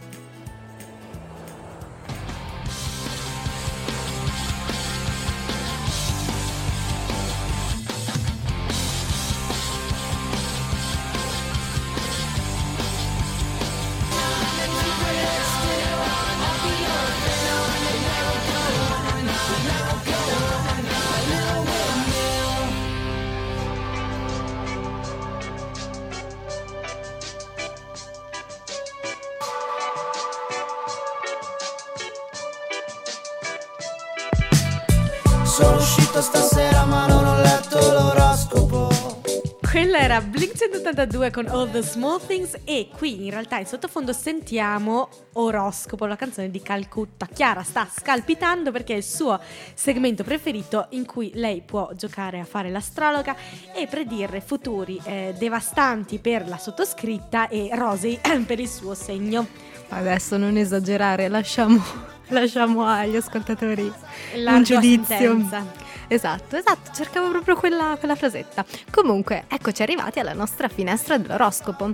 82 41.04 41.32
con 41.32 41.48
All 41.48 41.70
the 41.70 41.82
Small 41.82 42.26
Things 42.26 42.58
e 42.64 42.88
qui 42.96 43.26
in 43.26 43.32
realtà 43.32 43.58
in 43.58 43.66
sottofondo 43.66 44.14
sentiamo 44.14 45.10
Oroscopo, 45.34 46.06
la 46.06 46.16
canzone 46.16 46.50
di 46.50 46.62
Calcutta. 46.62 47.26
Chiara 47.26 47.62
sta 47.62 47.86
scalpitando 47.94 48.72
perché 48.72 48.94
è 48.94 48.98
il 48.98 49.04
suo 49.04 49.38
segmento 49.74 50.24
preferito 50.24 50.88
in 50.92 51.06
cui 51.06 51.32
lei 51.34 51.62
può 51.62 51.92
giocare 51.94 52.40
a 52.40 52.46
fare 52.46 52.70
l'astrologa 52.70 53.36
e 53.76 53.86
predire 53.88 54.40
futuri 54.40 54.98
eh, 55.04 55.36
devastanti 55.38 56.20
per 56.20 56.48
la 56.48 56.58
sottoscritta 56.58 57.50
e 57.50 57.70
rosei 57.74 58.18
per 58.48 58.62
il 58.62 58.70
suo 58.70 58.94
segno. 58.94 59.46
Adesso 59.90 60.38
non 60.38 60.56
esagerare, 60.56 61.28
lasciamo 61.28 61.84
lasciamo 62.30 62.86
agli 62.86 63.18
ascoltatori 63.18 63.92
Largo 64.36 64.58
un 64.58 64.64
giudizio. 64.64 65.18
Sentenza. 65.18 65.83
Esatto, 66.08 66.58
esatto, 66.58 66.92
cercavo 66.94 67.30
proprio 67.30 67.56
quella, 67.56 67.96
quella 67.98 68.16
frasetta. 68.16 68.66
Comunque, 68.92 69.46
eccoci 69.48 69.82
arrivati 69.82 70.20
alla 70.20 70.34
nostra 70.34 70.68
finestra 70.68 71.18
dell'oroscopo. 71.18 71.92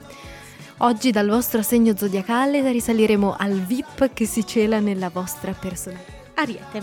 Oggi 0.79 1.11
dal 1.11 1.27
vostro 1.27 1.61
segno 1.61 1.95
zodiacale 1.95 2.71
risaliremo 2.71 3.35
al 3.37 3.59
VIP 3.59 4.13
che 4.13 4.25
si 4.25 4.45
cela 4.45 4.79
nella 4.79 5.09
vostra 5.09 5.51
personalità. 5.51 6.11
Ariete, 6.35 6.81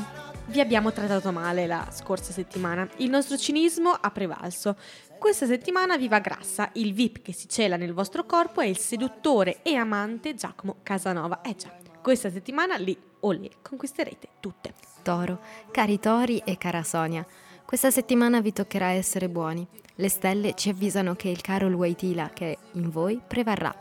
vi 0.49 0.61
abbiamo 0.61 0.93
trattato 0.93 1.33
male 1.33 1.67
la 1.67 1.89
scorsa 1.91 2.33
settimana. 2.33 2.87
Il 2.99 3.09
nostro 3.09 3.37
cinismo 3.37 3.91
ha 3.91 4.11
prevalso. 4.11 4.77
Questa 5.19 5.47
settimana 5.47 5.97
viva 5.97 6.19
grassa. 6.19 6.69
Il 6.75 6.93
VIP 6.93 7.23
che 7.23 7.33
si 7.33 7.49
cela 7.49 7.77
nel 7.77 7.95
vostro 7.95 8.25
corpo 8.25 8.61
è 8.61 8.67
il 8.67 8.79
seduttore 8.79 9.63
e 9.63 9.75
amante 9.77 10.35
Giacomo 10.35 10.77
Casanova. 10.83 11.41
Eh 11.41 11.57
già, 11.57 11.71
questa 12.07 12.31
settimana 12.31 12.77
lì 12.77 12.97
o 13.19 13.33
lì 13.33 13.51
conquisterete 13.61 14.29
tutte. 14.39 14.75
Toro, 15.03 15.41
cari 15.73 15.99
Tori 15.99 16.41
e 16.45 16.57
cara 16.57 16.85
Sonia, 16.85 17.27
questa 17.65 17.91
settimana 17.91 18.41
vi 18.41 18.53
toccherà 18.53 18.91
essere 18.91 19.29
buoni. 19.29 19.67
Le 19.97 20.09
stelle 20.09 20.55
ci 20.55 20.69
avvisano 20.69 21.17
che 21.17 21.31
il 21.31 21.41
caro 21.41 21.67
Waitila 21.67 22.31
che 22.31 22.53
è 22.53 22.59
in 22.75 22.91
voi 22.91 23.21
prevarrà. 23.27 23.75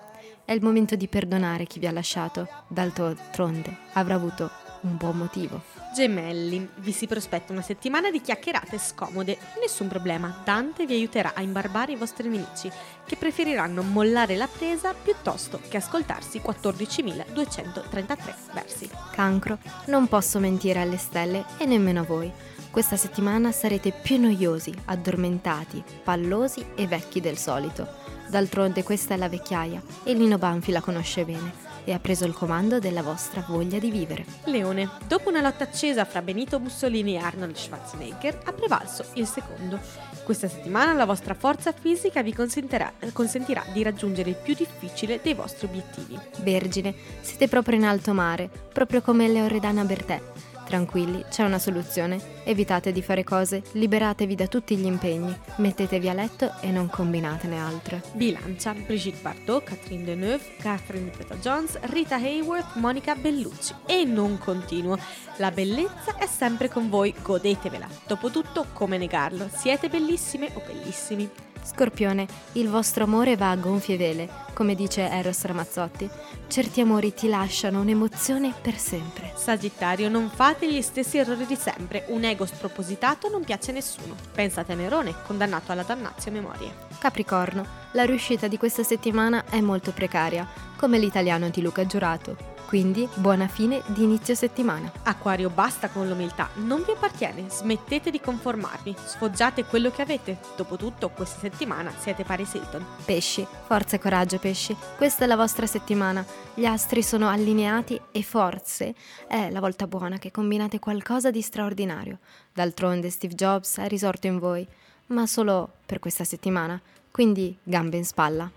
È 0.44 0.52
il 0.54 0.64
momento 0.64 0.96
di 0.96 1.08
perdonare 1.08 1.68
chi 1.68 1.78
vi 1.78 1.86
ha 1.86 1.92
lasciato. 1.92 2.48
D'altronde 2.68 3.78
avrà 3.94 4.16
avuto 4.16 4.50
un 4.82 4.98
buon 4.98 5.18
motivo. 5.18 5.85
Gemelli, 5.96 6.68
vi 6.80 6.92
si 6.92 7.08
prospetta 7.08 7.54
una 7.54 7.62
settimana 7.62 8.12
di 8.12 8.20
chiacchierate 8.20 8.78
scomode. 8.78 9.38
Nessun 9.62 9.88
problema, 9.88 10.42
Dante 10.44 10.86
vi 10.86 10.94
aiuterà 10.94 11.32
a 11.34 11.42
imbarbare 11.42 11.94
i 11.94 11.96
vostri 11.96 12.28
nemici, 12.28 12.70
che 13.06 13.16
preferiranno 13.16 13.82
mollare 13.82 14.36
la 14.36 14.50
presa 14.50 14.94
piuttosto 14.94 15.62
che 15.70 15.78
ascoltarsi 15.78 16.42
14.233 16.46 18.18
versi. 18.52 18.90
Cancro, 19.14 19.58
non 19.86 20.10
posso 20.10 20.40
mentire 20.40 20.82
alle 20.82 20.98
stelle 20.98 21.46
e 21.58 21.66
nemmeno 21.66 22.02
a 22.02 22.04
voi. 22.04 22.30
Questa 22.72 22.98
settimana 22.98 23.54
sarete 23.54 23.94
più 23.94 24.20
noiosi, 24.20 24.74
addormentati, 24.84 25.82
pallosi 26.04 26.66
e 26.76 26.88
vecchi 26.88 27.22
del 27.22 27.38
solito. 27.38 27.88
D'altronde 28.28 28.84
questa 28.84 29.14
è 29.14 29.18
la 29.18 29.30
vecchiaia 29.30 29.82
e 30.04 30.14
Lino 30.14 30.38
Banfi 30.38 30.74
la 30.74 30.82
conosce 30.82 31.24
bene 31.24 31.65
e 31.86 31.94
ha 31.94 32.00
preso 32.00 32.26
il 32.26 32.34
comando 32.34 32.80
della 32.80 33.02
vostra 33.02 33.46
voglia 33.48 33.80
di 33.80 33.90
vivere. 33.90 34.26
Leone, 34.46 34.90
dopo 35.08 35.30
una 35.30 35.40
lotta 35.42 35.64
accesa 35.64 36.04
fra 36.04 36.22
Benito 36.22 36.60
Mussolini 36.60 37.14
e 37.14 37.20
Arnold 37.20 37.56
Schwarzenegger, 37.56 38.42
ha 38.44 38.52
prevalso 38.52 39.06
il 39.14 39.28
secondo. 39.28 39.80
Questa 40.24 40.48
settimana 40.48 40.94
la 40.94 41.06
vostra 41.06 41.36
forza 41.36 41.72
fisica 41.72 42.24
vi 42.24 42.34
consentirà, 42.34 42.92
consentirà 43.14 43.64
di 43.72 43.84
raggiungere 43.84 44.32
il 44.32 44.36
più 44.36 44.56
difficile 44.56 45.20
dei 45.22 45.36
vostri 45.36 45.68
obiettivi. 45.68 46.20
Vergine, 46.40 46.94
siete 47.22 47.48
proprio 47.48 47.78
in 47.78 47.86
alto 47.86 48.12
mare, 48.14 48.50
proprio 48.74 49.02
come 49.02 49.28
Leoredana 49.28 49.84
Bertè. 49.86 50.22
Tranquilli, 50.66 51.24
c'è 51.30 51.44
una 51.44 51.60
soluzione. 51.60 52.20
Evitate 52.44 52.92
di 52.92 53.02
fare 53.02 53.24
cose, 53.24 53.62
liberatevi 53.74 54.36
da 54.36 54.48
tutti 54.48 54.76
gli 54.76 54.86
impegni, 54.86 55.36
mettetevi 55.58 56.10
a 56.10 56.14
letto 56.14 56.54
e 56.62 56.72
non 56.72 56.90
combinatene 56.90 57.60
altre. 57.60 58.02
Bilancia, 58.14 58.74
Brigitte 58.74 59.22
Bardot, 59.22 59.64
Catherine 59.64 60.04
Deneuve, 60.04 60.56
Catherine 60.60 61.12
Zeta-Jones, 61.16 61.80
Rita 61.84 62.16
Hayworth, 62.16 62.76
Monica 62.76 63.16
Bellucci. 63.16 63.74
E 63.86 64.04
non 64.04 64.38
continuo. 64.38 64.98
La 65.38 65.52
bellezza 65.52 66.18
è 66.18 66.26
sempre 66.26 66.70
con 66.70 66.90
voi, 66.90 67.14
godetevela. 67.22 67.88
Dopotutto, 68.08 68.66
come 68.74 68.98
negarlo? 68.98 69.50
Siete 69.54 69.88
bellissime 69.90 70.50
o 70.54 70.62
bellissimi? 70.66 71.45
Scorpione, 71.66 72.28
il 72.54 72.70
vostro 72.70 73.06
amore 73.06 73.36
va 73.36 73.50
a 73.50 73.56
gonfie 73.56 73.98
vele, 73.98 74.30
come 74.54 74.76
dice 74.76 75.10
Eros 75.10 75.44
Ramazzotti. 75.46 76.08
Certi 76.48 76.80
amori 76.80 77.12
ti 77.16 77.28
lasciano 77.28 77.82
un'emozione 77.82 78.54
per 78.62 78.78
sempre. 78.78 79.34
Sagittario, 79.36 80.08
non 80.08 80.30
fate 80.30 80.72
gli 80.72 80.82
stessi 80.84 81.18
errori 81.18 81.48
di 81.48 81.56
sempre. 81.56 82.06
Un 82.10 82.24
ego 82.24 82.46
spropositato 82.46 83.30
non 83.30 83.44
piace 83.44 83.72
a 83.72 83.74
nessuno. 83.74 84.16
Pensate 84.32 84.74
a 84.74 84.76
Nerone, 84.76 85.16
condannato 85.26 85.72
alla 85.72 85.82
dannazio 85.82 86.32
memorie. 86.32 86.72
Capricorno, 87.00 87.66
la 87.94 88.06
riuscita 88.06 88.48
di 88.48 88.58
questa 88.58 88.84
settimana 88.84 89.46
è 89.50 89.60
molto 89.60 89.92
precaria, 89.92 90.48
come 90.78 91.00
l'italiano 91.00 91.50
di 91.50 91.64
Luca 91.64 91.84
Giurato. 91.88 92.55
Quindi 92.76 93.08
buona 93.16 93.48
fine 93.48 93.82
di 93.86 94.04
inizio 94.04 94.36
settimana. 94.36 94.92
Acquario, 95.04 95.50
basta 95.50 95.88
con 95.88 96.10
l'umiltà, 96.10 96.50
non 96.56 96.84
vi 96.84 96.92
appartiene, 96.92 97.50
smettete 97.50 98.12
di 98.12 98.20
conformarvi, 98.20 98.94
sfoggiate 99.02 99.64
quello 99.64 99.92
che 99.92 100.02
avete. 100.02 100.40
Dopotutto, 100.58 101.08
questa 101.08 101.40
settimana 101.40 101.94
siete 101.98 102.26
Paris 102.26 102.54
Hilton. 102.54 102.86
Pesci, 103.06 103.48
forza 103.66 103.96
e 103.96 104.00
coraggio 104.00 104.40
pesci, 104.40 104.76
questa 104.98 105.24
è 105.24 105.28
la 105.28 105.38
vostra 105.38 105.66
settimana. 105.66 106.26
Gli 106.54 106.66
astri 106.66 107.02
sono 107.02 107.30
allineati 107.30 107.98
e 108.12 108.22
forse 108.24 108.94
è 109.26 109.50
la 109.52 109.62
volta 109.62 109.88
buona 109.88 110.18
che 110.18 110.32
combinate 110.32 110.78
qualcosa 110.80 111.32
di 111.32 111.42
straordinario. 111.42 112.20
D'altronde 112.52 113.10
Steve 113.10 113.36
Jobs 113.36 113.78
è 113.78 113.88
risorto 113.88 114.28
in 114.28 114.38
voi, 114.38 114.68
ma 115.08 115.26
solo 115.28 115.76
per 115.86 116.00
questa 116.00 116.26
settimana, 116.26 116.78
quindi 117.10 117.58
gambe 117.64 117.96
in 117.96 118.04
spalla. 118.04 118.52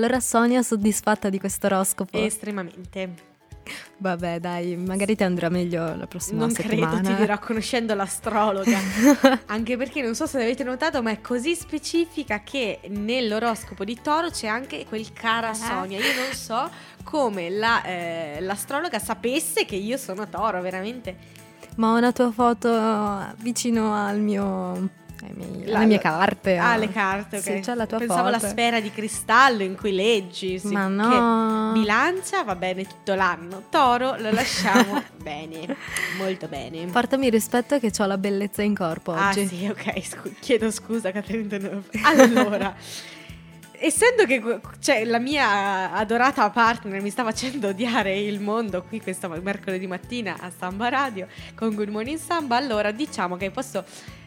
Allora 0.00 0.18
Sonia 0.18 0.62
soddisfatta 0.62 1.28
di 1.28 1.38
questo 1.38 1.66
oroscopo? 1.66 2.16
Estremamente. 2.16 3.28
Vabbè, 3.98 4.40
dai, 4.40 4.74
magari 4.74 5.14
ti 5.14 5.24
andrà 5.24 5.50
meglio 5.50 5.94
la 5.94 6.06
prossima 6.06 6.40
non 6.40 6.50
settimana. 6.52 7.00
credo, 7.00 7.08
ti 7.10 7.14
dirò 7.16 7.36
conoscendo 7.44 7.94
l'astrologa. 7.94 8.78
anche 9.44 9.76
perché 9.76 10.00
non 10.00 10.14
so 10.14 10.24
se 10.24 10.40
avete 10.40 10.64
notato, 10.64 11.02
ma 11.02 11.10
è 11.10 11.20
così 11.20 11.54
specifica 11.54 12.42
che 12.42 12.80
nell'oroscopo 12.88 13.84
di 13.84 13.98
Toro 14.00 14.30
c'è 14.30 14.46
anche 14.46 14.86
quel 14.86 15.12
cara 15.12 15.52
Sonia. 15.52 15.98
Io 15.98 16.14
non 16.14 16.32
so 16.32 16.70
come 17.04 17.50
la, 17.50 17.84
eh, 17.84 18.38
l'astrologa 18.40 18.98
sapesse 18.98 19.66
che 19.66 19.76
io 19.76 19.98
sono 19.98 20.26
Toro, 20.30 20.62
veramente. 20.62 21.14
Ma 21.76 21.92
ho 21.92 21.98
una 21.98 22.12
tua 22.12 22.32
foto 22.32 23.34
vicino 23.40 23.94
al 23.94 24.18
mio 24.18 24.88
miei, 25.34 25.66
La- 25.66 25.76
alle 25.78 25.86
mie 25.86 25.98
carte. 25.98 26.56
Ah, 26.56 26.72
ah. 26.72 26.76
le 26.76 26.90
carte, 26.90 27.36
ok. 27.38 27.42
Sì, 27.42 27.60
c'è 27.60 27.74
la 27.74 27.86
tua 27.86 27.98
Pensavo 27.98 28.24
foto. 28.24 28.36
alla 28.36 28.48
sfera 28.48 28.80
di 28.80 28.90
cristallo 28.90 29.62
in 29.62 29.76
cui 29.76 29.92
leggi. 29.92 30.58
sì, 30.58 30.68
Ma 30.72 30.84
che 30.86 30.90
no. 30.92 31.70
bilancia 31.72 32.42
va 32.42 32.56
bene 32.56 32.84
tutto 32.86 33.14
l'anno. 33.14 33.64
Toro 33.70 34.16
lo 34.18 34.30
lasciamo 34.30 35.02
bene, 35.22 35.76
molto 36.18 36.46
bene. 36.48 36.86
Portami 36.86 37.28
rispetto 37.30 37.78
che 37.78 37.90
ho 37.98 38.06
la 38.06 38.18
bellezza 38.18 38.62
in 38.62 38.74
corpo 38.74 39.12
Ah 39.12 39.28
oggi. 39.30 39.46
sì, 39.46 39.66
ok, 39.66 40.02
scu- 40.04 40.38
chiedo 40.40 40.70
scusa 40.70 41.10
Caterina. 41.12 41.82
Allora, 42.04 42.74
essendo 43.82 44.26
che 44.26 44.60
cioè, 44.80 45.04
la 45.04 45.18
mia 45.18 45.92
adorata 45.92 46.48
partner 46.50 47.00
mi 47.00 47.10
sta 47.10 47.24
facendo 47.24 47.68
odiare 47.68 48.18
il 48.18 48.38
mondo 48.40 48.82
qui 48.82 49.00
questo 49.00 49.28
mercoledì 49.42 49.86
mattina 49.86 50.36
a 50.38 50.50
Samba 50.56 50.88
Radio 50.90 51.26
con 51.54 51.74
Good 51.74 51.88
Morning 51.88 52.18
Samba, 52.18 52.56
allora 52.56 52.90
diciamo 52.90 53.36
che 53.36 53.50
posso 53.50 53.82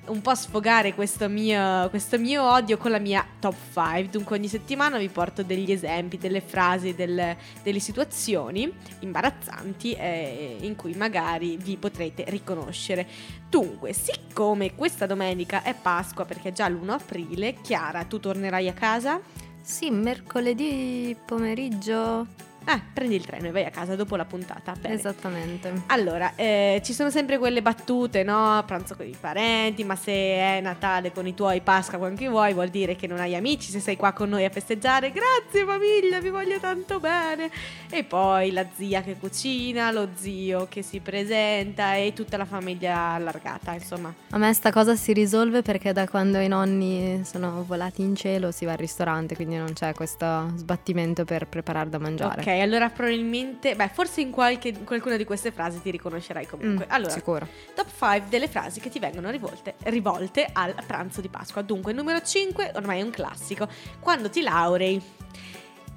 un 0.06 0.22
po' 0.22 0.36
sfogare 0.36 0.94
questo 0.94 1.30
mio, 1.30 1.90
questo 1.90 2.20
mio 2.20 2.44
odio 2.44 2.78
con 2.78 2.92
la 2.92 3.00
mia 3.00 3.26
top 3.40 3.56
5. 3.74 4.10
Dunque 4.10 4.38
ogni 4.38 4.48
settimana 4.48 4.98
vi 4.98 5.08
porto 5.08 5.44
degli 5.44 5.72
esempi, 5.72 6.18
delle 6.18 6.42
frasi, 6.42 6.94
del- 6.94 7.36
delle 7.64 7.80
situazioni 7.80 8.72
imbarazzanti 9.00 9.94
eh, 9.94 10.58
in 10.62 10.76
cui 10.76 10.94
magari 10.94 11.58
vi 11.58 11.78
potrete 11.78 12.26
riconoscere. 12.28 13.08
Dunque, 13.50 13.94
siccome 13.94 14.76
questa 14.76 15.06
domenica 15.06 15.64
è 15.64 15.74
Pasqua 15.74 16.26
perché 16.26 16.50
è 16.50 16.52
già 16.52 16.68
l'1 16.68 16.90
aprile, 16.90 17.56
Chiara, 17.62 18.04
tu 18.04 18.20
tornerai 18.20 18.68
a 18.68 18.74
casa? 18.74 19.20
Sì, 19.62 19.90
mercoledì 19.90 21.16
pomeriggio. 21.26 22.28
Eh, 22.66 22.82
prendi 22.94 23.16
il 23.16 23.26
treno 23.26 23.48
e 23.48 23.52
vai 23.52 23.66
a 23.66 23.70
casa 23.70 23.96
dopo 23.96 24.16
la 24.16 24.26
puntata. 24.26 24.74
Bene. 24.80 24.96
Esattamente. 24.96 25.72
Allora, 25.88 26.34
eh, 26.36 26.82
ci 26.84 26.94
sono 26.94 27.10
sempre 27.10 27.38
quelle 27.38 27.62
battute, 27.62 28.24
no? 28.24 28.58
A 28.58 28.64
pranzo 28.64 28.96
con 28.96 29.06
i 29.06 29.16
parenti, 29.20 29.84
ma 29.84 29.96
se 29.96 30.12
è 30.12 30.60
Natale 30.62 31.12
con 31.12 31.28
i 31.28 31.34
tuoi, 31.34 31.62
Pasqua 31.62 31.98
con 31.98 32.16
chi 32.16 32.28
vuoi, 32.28 32.54
vuol 32.54 32.70
dire 32.70 32.96
che 32.96 33.08
non 33.08 33.20
hai 33.20 33.36
amici, 33.36 33.70
se 33.70 33.80
sei 33.80 33.96
qua 33.96 34.14
con 34.14 34.30
noi 34.30 34.46
a 34.46 34.50
festeggiare, 34.50 35.12
grazie 35.12 35.66
famiglia, 35.66 36.20
vi 36.20 36.30
voglio 36.30 36.60
tanto 36.60 37.00
bene. 37.00 37.50
E 37.90 38.04
poi 38.04 38.52
la 38.52 38.66
zia 38.74 39.02
che 39.02 39.18
cucina, 39.18 39.92
lo 39.92 40.10
zio 40.16 40.68
che 40.70 40.82
si 40.82 41.00
presenta 41.00 41.96
e 41.96 42.14
tutta 42.14 42.38
la 42.38 42.46
famiglia 42.46 43.14
allargata, 43.14 43.74
insomma. 43.74 44.14
A 44.30 44.38
me 44.38 44.54
sta 44.54 44.72
cosa 44.72 44.96
si 44.96 45.14
risolve 45.14 45.62
perché 45.62 45.92
da 45.92 46.08
quando 46.08 46.40
i 46.40 46.48
nonni 46.48 47.22
sono 47.24 47.64
volati 47.66 48.02
in 48.02 48.16
cielo 48.16 48.52
si 48.52 48.66
va 48.66 48.72
al 48.72 48.78
ristorante, 48.78 49.36
quindi 49.36 49.58
non 49.58 49.74
c'è 49.74 49.94
questo 49.94 50.52
sbattimento 50.56 51.26
per 51.26 51.48
preparare 51.48 51.90
da 51.90 52.00
mangiare. 52.00 52.42
Ok, 52.42 52.48
allora 52.62 52.90
probabilmente, 52.90 53.76
beh, 53.76 53.90
forse 53.90 54.22
in 54.22 54.32
qualche, 54.32 54.74
qualcuna 54.84 55.18
di 55.18 55.26
queste 55.26 55.52
frasi 55.52 55.82
ti 55.82 55.92
riconoscerai 55.92 56.46
comunque. 56.46 56.86
Mm, 56.86 56.92
allora, 56.92 57.12
Sicuro. 57.12 57.48
Top 57.74 57.88
5 57.88 58.24
delle 58.30 58.48
frasi 58.48 58.80
che 58.80 58.90
ti 58.90 59.00
vengono 59.00 59.30
rivolte, 59.30 59.76
rivolte 59.84 60.48
al 60.52 60.76
pranzo 60.86 61.22
di 61.22 61.30
Pasqua. 61.30 61.62
Dunque, 61.62 61.94
numero 61.94 62.22
5, 62.22 62.72
ormai 62.76 63.00
è 63.00 63.04
un 63.04 63.12
classico. 63.12 63.68
Quando 64.00 64.30
ti 64.30 64.42
laurei, 64.42 65.02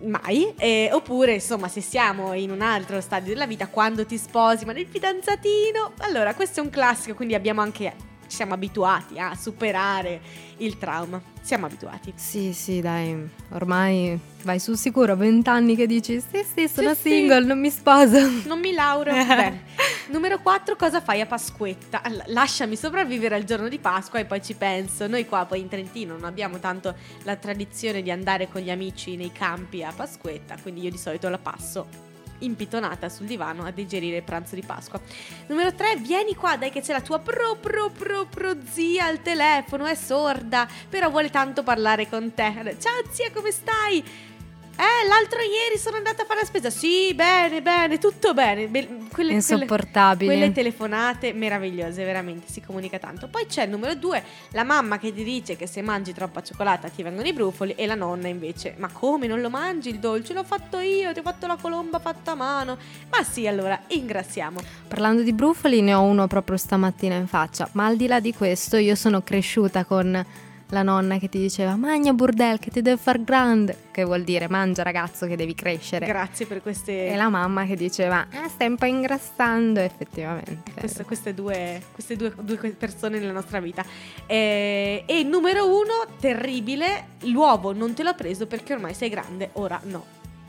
mai. 0.03 0.53
Eh, 0.57 0.91
oppure, 0.93 1.35
insomma, 1.35 1.69
se 1.69 1.81
siamo 1.81 2.33
in 2.35 2.51
un 2.51 2.61
altro 2.61 3.01
stadio 3.01 3.33
della 3.33 3.47
vita, 3.47 3.69
quando 3.69 4.05
ti 4.05 4.19
sposi, 4.19 4.65
ma 4.65 4.73
nel 4.73 4.87
fidanzatino. 4.87 5.93
Allora, 5.99 6.35
questo 6.35 6.61
è 6.61 6.63
un 6.63 6.71
classico, 6.71 7.15
quindi 7.15 7.35
abbiamo 7.35 7.61
anche. 7.61 8.15
Siamo 8.27 8.55
abituati 8.55 9.19
a 9.19 9.35
superare 9.35 10.21
il 10.59 10.79
trauma. 10.79 11.21
Siamo 11.41 11.67
abituati. 11.67 12.13
Sì, 12.17 12.53
sì, 12.53 12.81
dai, 12.81 13.17
ormai 13.51 14.19
vai 14.43 14.59
sul 14.59 14.77
sicuro, 14.77 15.17
20 15.17 15.49
anni 15.49 15.77
che 15.77 15.87
dici 15.87 16.21
sì, 16.21 16.45
sì, 16.55 16.69
sono 16.69 16.95
Sì, 16.95 17.01
sì. 17.03 17.09
single, 17.11 17.45
non 17.45 17.59
mi 17.61 17.71
sposo. 17.71 18.19
Non 18.47 18.59
mi 18.59 18.73
laureo. 18.73 19.15
Bene. 19.27 19.65
Numero 20.09 20.41
4, 20.41 20.77
cosa 20.77 21.01
fai 21.01 21.21
a 21.21 21.27
Pasquetta? 21.27 22.01
Lasciami 22.27 22.77
sopravvivere 22.77 23.35
al 23.35 23.45
giorno 23.45 23.69
di 23.69 23.79
Pasqua 23.79 24.19
e 24.19 24.25
poi 24.25 24.43
ci 24.43 24.55
penso. 24.55 25.07
Noi 25.07 25.27
qua 25.27 25.45
poi 25.47 25.61
in 25.61 25.69
Trentino 25.69 26.15
non 26.15 26.25
abbiamo 26.25 26.59
tanto 26.59 26.95
la 27.25 27.37
tradizione 27.37 28.03
di 28.03 28.11
andare 28.11 28.49
con 28.49 28.61
gli 28.61 28.71
amici 28.71 29.17
nei 29.17 29.33
campi 29.33 29.83
a 29.83 29.93
Pasquetta, 29.95 30.57
quindi 30.63 30.83
io 30.83 30.91
di 30.91 30.99
solito 30.99 31.29
la 31.29 31.39
passo 31.39 32.06
impitonata 32.41 33.09
sul 33.09 33.27
divano 33.27 33.65
a 33.65 33.71
digerire 33.71 34.19
il 34.19 34.23
pranzo 34.23 34.55
di 34.55 34.63
Pasqua. 34.63 35.01
Numero 35.47 35.75
3, 35.75 35.97
vieni 35.97 36.35
qua, 36.35 36.57
dai 36.57 36.71
che 36.71 36.81
c'è 36.81 36.93
la 36.93 37.01
tua 37.01 37.19
pro 37.19 37.57
pro 37.61 37.91
pro 37.91 38.27
pro 38.27 38.55
zia 38.69 39.07
al 39.07 39.23
telefono, 39.23 39.87
è 39.87 39.95
sorda, 39.95 40.69
però 40.89 41.11
vuole 41.11 41.31
tanto 41.31 41.63
parlare 41.63 42.09
con 42.09 42.35
te. 42.35 42.77
Ciao 42.79 43.03
zia, 43.11 43.31
come 43.33 43.51
stai? 43.51 44.35
Eh, 44.79 45.09
l'altro 45.09 45.41
ieri 45.41 45.79
sono 45.79 45.97
andata 45.97 46.23
a 46.23 46.27
fare 46.27 46.41
la 46.41 46.47
spesa. 46.47 46.69
Sì, 46.69 47.15
bene, 47.15 47.63
bene, 47.63 47.99
tutto 47.99 48.35
bene. 48.35 48.69
Be- 48.69 48.87
quelle, 48.87 49.09
quelle, 49.11 49.33
Insopportabile. 49.33 50.31
quelle 50.33 50.53
telefonate 50.53 51.33
meravigliose, 51.33 52.05
veramente, 52.05 52.51
si 52.51 52.61
comunica 52.61 52.99
tanto. 52.99 53.29
Poi 53.29 53.47
c'è 53.47 53.65
il 53.65 53.71
numero 53.71 53.95
due, 53.95 54.23
la 54.51 54.65
mamma 54.65 54.99
che 54.99 55.15
ti 55.15 55.25
dice 55.25 55.57
che 55.57 55.67
se 55.67 55.81
mangi 55.81 56.13
troppa 56.13 56.43
cioccolata 56.43 56.89
ti 56.89 57.03
vengono 57.03 57.27
i 57.27 57.33
brufoli 57.33 57.73
e 57.75 57.87
la 57.87 57.95
nonna 57.95 58.29
invece, 58.29 58.75
ma 58.77 58.89
come 58.93 59.27
non 59.27 59.41
lo 59.41 59.49
mangi 59.49 59.89
il 59.89 59.99
dolce? 59.99 60.35
L'ho 60.35 60.45
fatto 60.45 60.79
io, 60.79 61.13
ti 61.15 61.21
ho 61.21 61.23
fatto 61.23 61.47
la 61.47 61.57
colomba 61.57 61.99
fatta 61.99 62.33
a 62.33 62.35
mano. 62.35 62.77
Ma 63.09 63.23
sì, 63.25 63.47
allora, 63.47 63.81
ingrassiamo. 63.89 64.61
Parlando 64.89 65.23
di 65.23 65.33
brufoli, 65.33 65.81
ne 65.81 65.95
ho 65.95 66.03
uno 66.03 66.27
proprio 66.27 66.59
stamattina 66.59 67.15
in 67.15 67.27
faccia. 67.27 67.67
Ma 67.73 67.87
al 67.87 67.97
di 67.97 68.07
là 68.07 68.21
di 68.21 68.35
questo, 68.35 68.77
io 68.77 68.95
sono 68.95 69.23
cresciuta 69.23 69.85
con 69.85 70.25
la 70.71 70.83
nonna 70.83 71.19
che 71.19 71.29
ti 71.29 71.39
diceva 71.39 71.77
Magna 71.77 72.13
burdel 72.13 72.59
che 72.59 72.71
ti 72.71 72.83
deve 72.83 72.97
far 72.97 73.23
grande. 73.23 73.85
Che 73.93 74.05
vuol 74.05 74.25
dire 74.25 74.49
mangia 74.49 74.83
ragazzo 74.83 75.27
che 75.27 75.37
devi 75.37 75.55
crescere. 75.55 76.07
Grazie 76.07 76.47
per 76.47 76.61
queste... 76.63 77.09
e 77.09 77.17
la 77.17 77.29
mamma 77.29 77.65
che 77.65 77.77
diceva 77.77 78.27
ah, 78.33 78.49
stai 78.49 78.67
un 78.69 78.77
po' 78.77 78.87
ingrassando 78.87 79.81
effettivamente. 79.81 80.73
queste, 80.75 81.05
queste 81.05 81.35
due, 81.35 81.83
queste 81.93 82.17
due, 82.17 82.33
due 82.41 82.57
persone 82.71 83.19
nella 83.19 83.33
nostra 83.33 83.61
vita. 83.61 83.85
Eh, 84.27 85.05
e 85.07 85.23
numero 85.23 85.67
uno, 85.69 86.07
terribile, 86.19 87.11
l'uovo 87.23 87.73
non 87.73 87.95
te 87.95 88.03
l'ho 88.03 88.15
preso 88.15 88.47
perché 88.47 88.73
ormai 88.75 88.95
sei 88.95 89.09
grande, 89.09 89.51
ora 89.55 89.81
no. 89.85 90.05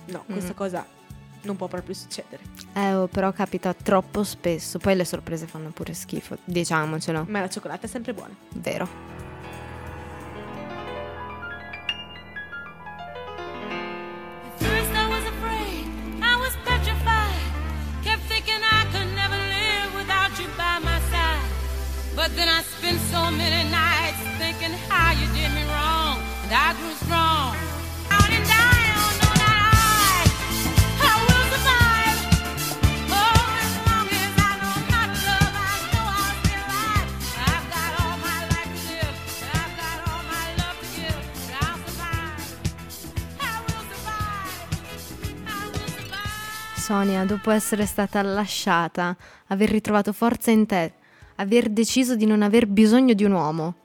No, 0.05 0.23
questa 0.25 0.53
Mm. 0.53 0.55
cosa 0.55 0.85
non 1.41 1.55
può 1.57 1.67
proprio 1.67 1.93
succedere. 1.93 2.41
Eh, 2.73 2.93
oh, 2.95 3.07
però 3.07 3.31
capita 3.31 3.73
troppo 3.73 4.23
spesso. 4.23 4.79
Poi 4.79 4.95
le 4.95 5.05
sorprese 5.05 5.45
fanno 5.47 5.69
pure 5.69 5.93
schifo, 5.93 6.37
diciamocelo. 6.43 7.25
Ma 7.29 7.41
la 7.41 7.49
cioccolata 7.49 7.85
è 7.85 7.89
sempre 7.89 8.13
buona. 8.13 8.33
Vero. 8.53 9.16
Sonia, 46.87 47.25
dopo 47.25 47.51
essere 47.51 47.85
stata 47.85 48.21
lasciata, 48.21 49.13
aver 49.47 49.69
ritrovato 49.69 50.13
forza 50.13 50.51
in 50.51 50.65
te, 50.65 50.93
aver 51.35 51.67
deciso 51.67 52.15
di 52.15 52.25
non 52.25 52.41
aver 52.41 52.65
bisogno 52.65 53.13
di 53.13 53.25
un 53.25 53.33
uomo. 53.33 53.75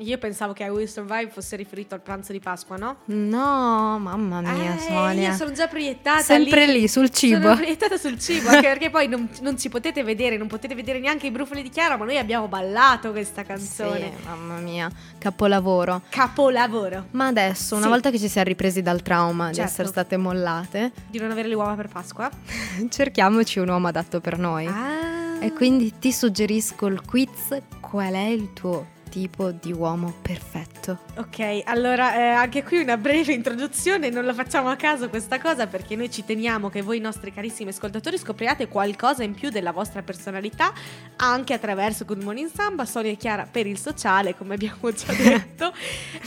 Io 0.00 0.18
pensavo 0.18 0.52
che 0.52 0.62
I 0.64 0.68
Will 0.68 0.84
Survive 0.86 1.30
fosse 1.30 1.56
riferito 1.56 1.94
al 1.94 2.02
pranzo 2.02 2.30
di 2.32 2.38
Pasqua, 2.38 2.76
no? 2.76 2.96
No, 3.06 3.98
mamma 3.98 4.42
mia, 4.42 4.74
Eh, 4.74 4.78
Sonia. 4.78 5.30
Io 5.30 5.34
sono 5.34 5.52
già 5.52 5.68
proiettata 5.68 6.20
Sempre 6.20 6.66
lì, 6.66 6.86
sul 6.86 7.08
cibo. 7.08 7.40
Sono 7.40 7.54
proiettata 7.56 7.96
sul 7.96 8.18
cibo, 8.18 8.50
anche 8.50 8.68
perché 8.68 8.90
poi 8.90 9.08
non, 9.08 9.26
non 9.40 9.56
ci 9.58 9.70
potete 9.70 10.02
vedere, 10.04 10.36
non 10.36 10.48
potete 10.48 10.74
vedere 10.74 10.98
neanche 11.00 11.28
i 11.28 11.30
brufoli 11.30 11.62
di 11.62 11.70
Chiara, 11.70 11.96
ma 11.96 12.04
noi 12.04 12.18
abbiamo 12.18 12.46
ballato 12.46 13.10
questa 13.10 13.42
canzone. 13.42 14.12
Sì, 14.18 14.26
mamma 14.26 14.58
mia, 14.58 14.90
capolavoro. 15.16 16.02
Capolavoro. 16.10 17.06
Ma 17.12 17.28
adesso, 17.28 17.74
una 17.74 17.84
Sì. 17.84 17.88
volta 17.88 18.10
che 18.10 18.18
ci 18.18 18.28
siamo 18.28 18.48
ripresi 18.48 18.82
dal 18.82 19.00
trauma 19.00 19.48
di 19.48 19.54
Certo. 19.54 19.70
essere 19.70 19.88
state 19.88 20.18
mollate, 20.18 20.92
Di 21.08 21.18
non 21.18 21.30
avere 21.30 21.48
le 21.48 21.54
uova 21.54 21.72
per 21.74 21.88
Pasqua? 21.88 22.28
cerchiamoci 22.90 23.60
un 23.60 23.68
uomo 23.70 23.86
adatto 23.88 24.20
per 24.20 24.38
noi. 24.38 24.66
Ah. 24.66 25.38
E 25.40 25.52
quindi 25.54 25.94
ti 25.98 26.12
suggerisco 26.12 26.86
il 26.86 27.00
quiz 27.02 27.56
qual 27.80 28.12
è 28.12 28.26
il 28.26 28.52
tuo 28.52 28.86
tipo 29.08 29.50
di 29.50 29.72
uomo 29.72 30.14
perfetto. 30.22 30.98
Ok, 31.16 31.62
allora 31.64 32.14
eh, 32.16 32.22
anche 32.30 32.62
qui 32.62 32.78
una 32.78 32.96
breve 32.96 33.32
introduzione, 33.32 34.10
non 34.10 34.24
la 34.24 34.34
facciamo 34.34 34.68
a 34.68 34.76
caso 34.76 35.08
questa 35.08 35.40
cosa 35.40 35.66
perché 35.66 35.96
noi 35.96 36.10
ci 36.10 36.24
teniamo 36.24 36.68
che 36.68 36.82
voi 36.82 37.00
nostri 37.00 37.32
carissimi 37.32 37.70
ascoltatori 37.70 38.18
scopriate 38.18 38.68
qualcosa 38.68 39.22
in 39.22 39.34
più 39.34 39.50
della 39.50 39.72
vostra 39.72 40.02
personalità 40.02 40.72
anche 41.16 41.54
attraverso 41.54 42.04
Good 42.04 42.22
Morning 42.22 42.50
Samba, 42.52 42.84
Sonia 42.84 43.10
e 43.10 43.16
Chiara 43.16 43.48
per 43.50 43.66
il 43.66 43.78
sociale 43.78 44.36
come 44.36 44.54
abbiamo 44.54 44.92
già 44.92 45.12
detto. 45.16 45.72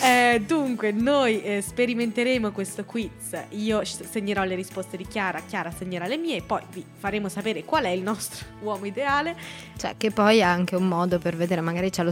Eh, 0.01 0.43
dunque 0.45 0.91
noi 0.91 1.41
eh, 1.41 1.61
sperimenteremo 1.61 2.51
questo 2.51 2.85
quiz, 2.85 3.37
io 3.49 3.81
segnerò 3.83 4.43
le 4.43 4.55
risposte 4.55 4.97
di 4.97 5.05
Chiara, 5.05 5.41
Chiara 5.41 5.71
segnerà 5.71 6.07
le 6.07 6.17
mie 6.17 6.37
e 6.37 6.41
poi 6.41 6.61
vi 6.71 6.83
faremo 6.97 7.29
sapere 7.29 7.63
qual 7.63 7.85
è 7.85 7.89
il 7.89 8.01
nostro 8.01 8.45
uomo 8.61 8.85
ideale. 8.85 9.35
Cioè, 9.77 9.95
che 9.97 10.11
poi 10.11 10.39
è 10.39 10.43
anche 10.43 10.75
un 10.75 10.87
modo 10.87 11.19
per 11.19 11.35
vedere, 11.35 11.61
magari 11.61 11.89
c'è 11.89 12.03
lo 12.03 12.11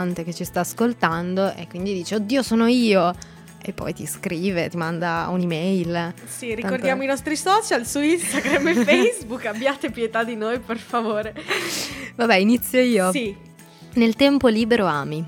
spasimante 0.00 0.24
che 0.24 0.32
ci 0.32 0.44
sta 0.44 0.60
ascoltando 0.60 1.52
e 1.54 1.66
quindi 1.68 1.92
dice, 1.92 2.16
oddio, 2.16 2.42
sono 2.42 2.66
io. 2.66 3.14
E 3.62 3.74
poi 3.74 3.92
ti 3.92 4.06
scrive, 4.06 4.70
ti 4.70 4.78
manda 4.78 5.26
un'email. 5.28 6.14
Sì, 6.26 6.54
ricordiamo 6.54 7.02
i 7.02 7.06
nostri 7.06 7.36
social 7.36 7.86
su 7.86 8.00
Instagram 8.00 8.68
e 8.68 8.74
Facebook, 8.84 9.44
abbiate 9.44 9.90
pietà 9.90 10.24
di 10.24 10.34
noi 10.34 10.58
per 10.60 10.78
favore. 10.78 11.34
Vabbè, 12.14 12.36
inizio 12.36 12.80
io. 12.80 13.12
Sì, 13.12 13.36
Nel 13.94 14.14
tempo 14.16 14.48
libero 14.48 14.86
ami 14.86 15.22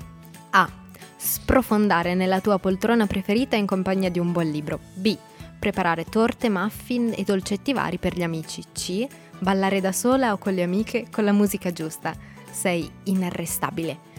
A. 0.51 0.67
Sprofondare 1.15 2.15
nella 2.15 2.41
tua 2.41 2.57
poltrona 2.57 3.05
preferita 3.05 3.55
in 3.55 3.67
compagnia 3.67 4.09
di 4.09 4.17
un 4.17 4.31
buon 4.31 4.49
libro. 4.49 4.79
B. 4.95 5.15
Preparare 5.59 6.05
torte, 6.05 6.49
muffin 6.49 7.13
e 7.15 7.23
dolcetti 7.23 7.71
vari 7.71 7.97
per 7.99 8.15
gli 8.15 8.23
amici. 8.23 8.63
C. 8.73 9.05
Ballare 9.37 9.79
da 9.79 9.91
sola 9.91 10.33
o 10.33 10.37
con 10.37 10.53
le 10.53 10.63
amiche 10.63 11.05
con 11.11 11.23
la 11.23 11.31
musica 11.31 11.71
giusta. 11.71 12.13
Sei 12.49 12.89
inarrestabile. 13.03 14.11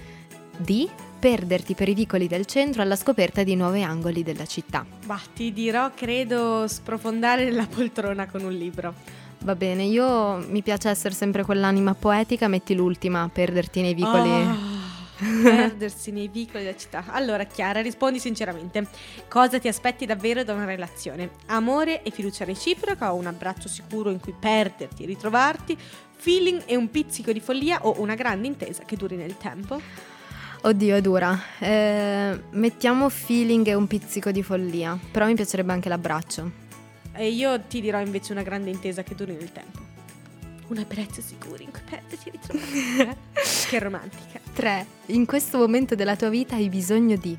D. 0.56 0.88
Perderti 1.18 1.74
per 1.74 1.88
i 1.88 1.94
vicoli 1.94 2.28
del 2.28 2.44
centro 2.44 2.82
alla 2.82 2.96
scoperta 2.96 3.42
di 3.42 3.56
nuovi 3.56 3.82
angoli 3.82 4.22
della 4.22 4.44
città. 4.44 4.84
ma 5.06 5.18
ti 5.34 5.52
dirò, 5.52 5.90
credo, 5.94 6.68
sprofondare 6.68 7.44
nella 7.44 7.66
poltrona 7.66 8.26
con 8.26 8.42
un 8.42 8.52
libro. 8.52 8.94
Va 9.40 9.54
bene, 9.54 9.84
io 9.84 10.36
mi 10.48 10.62
piace 10.62 10.88
essere 10.88 11.14
sempre 11.14 11.44
quell'anima 11.44 11.94
poetica, 11.94 12.48
metti 12.48 12.74
l'ultima, 12.74 13.28
perderti 13.32 13.80
nei 13.82 13.94
vicoli. 13.94 14.30
Ah, 14.30 14.56
perdersi 15.42 16.10
nei 16.12 16.28
vicoli 16.28 16.64
della 16.64 16.76
città. 16.76 17.04
Allora, 17.08 17.44
Chiara, 17.44 17.80
rispondi 17.80 18.18
sinceramente. 18.18 18.86
Cosa 19.28 19.58
ti 19.58 19.68
aspetti 19.68 20.06
davvero 20.06 20.44
da 20.44 20.54
una 20.54 20.64
relazione? 20.64 21.30
Amore 21.46 22.02
e 22.02 22.10
fiducia 22.10 22.44
reciproca 22.44 23.12
o 23.12 23.16
un 23.16 23.26
abbraccio 23.26 23.68
sicuro 23.68 24.10
in 24.10 24.20
cui 24.20 24.34
perderti 24.38 25.02
e 25.02 25.06
ritrovarti? 25.06 25.76
Feeling 26.16 26.62
e 26.66 26.76
un 26.76 26.90
pizzico 26.90 27.32
di 27.32 27.40
follia 27.40 27.80
o 27.86 28.00
una 28.00 28.14
grande 28.14 28.46
intesa 28.46 28.84
che 28.84 28.96
duri 28.96 29.16
nel 29.16 29.36
tempo? 29.36 29.78
Oddio, 30.66 30.96
è 30.96 31.02
dura. 31.02 31.38
Eh, 31.58 32.40
mettiamo 32.52 33.10
feeling 33.10 33.66
e 33.66 33.74
un 33.74 33.86
pizzico 33.86 34.30
di 34.30 34.42
follia. 34.42 34.98
Però 35.10 35.26
mi 35.26 35.34
piacerebbe 35.34 35.72
anche 35.72 35.90
l'abbraccio. 35.90 36.50
E 37.12 37.28
io 37.28 37.60
ti 37.60 37.82
dirò 37.82 38.00
invece 38.00 38.32
una 38.32 38.42
grande 38.42 38.70
intesa 38.70 39.02
che 39.02 39.14
duri 39.14 39.34
nel 39.34 39.52
tempo. 39.52 39.80
Un 40.68 40.78
abbraccio 40.78 41.20
sicuro 41.20 41.62
in 41.62 41.70
cui 41.70 41.82
perderti 41.86 42.28
e 42.28 42.32
ritrovarti. 42.32 43.66
che 43.68 43.78
romantica. 43.78 44.40
3. 44.54 44.86
In 45.06 45.26
questo 45.26 45.58
momento 45.58 45.94
della 45.94 46.16
tua 46.16 46.30
vita 46.30 46.54
hai 46.54 46.70
bisogno 46.70 47.16
di 47.16 47.36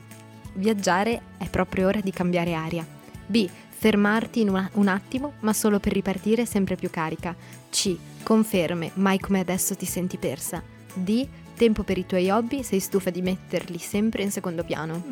viaggiare, 0.53 1.21
è 1.39 1.49
proprio 1.49 1.87
ora 1.87 2.01
di 2.01 2.11
cambiare 2.11 2.53
aria. 2.53 2.85
B. 3.25 3.49
Fermarti 3.77 4.41
in 4.41 4.49
una- 4.49 4.69
un 4.73 4.87
attimo, 4.87 5.33
ma 5.39 5.51
solo 5.51 5.79
per 5.79 5.93
ripartire 5.93 6.45
sempre 6.45 6.75
più 6.75 6.91
carica. 6.91 7.35
C. 7.71 7.97
Conferme, 8.21 8.91
mai 8.93 9.17
come 9.19 9.39
adesso 9.39 9.75
ti 9.75 9.85
senti 9.87 10.17
persa. 10.17 10.61
D. 10.93 11.27
Tempo 11.55 11.83
per 11.83 11.97
i 11.97 12.05
tuoi 12.05 12.29
hobby, 12.29 12.63
sei 12.63 12.79
stufa 12.79 13.09
di 13.09 13.21
metterli 13.21 13.77
sempre 13.77 14.23
in 14.23 14.31
secondo 14.31 14.63
piano. 14.63 15.03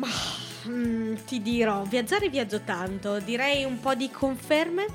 mm, 0.68 1.14
ti 1.26 1.40
dirò, 1.40 1.82
viaggiare 1.84 2.28
viaggio 2.28 2.60
tanto, 2.60 3.18
direi 3.18 3.64
un 3.64 3.80
po' 3.80 3.94
di 3.94 4.10
conferme. 4.10 4.86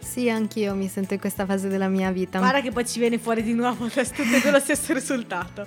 Sì, 0.00 0.28
anch'io 0.28 0.74
mi 0.74 0.88
sento 0.88 1.14
in 1.14 1.20
questa 1.20 1.46
fase 1.46 1.68
della 1.68 1.86
mia 1.86 2.10
vita. 2.10 2.38
Guarda 2.38 2.60
che 2.60 2.72
poi 2.72 2.84
ci 2.86 2.98
viene 2.98 3.18
fuori 3.18 3.44
di 3.44 3.52
nuovo 3.52 3.86
tutte 3.88 4.40
con 4.42 4.50
lo 4.50 4.58
stesso 4.58 4.92
risultato. 4.92 5.64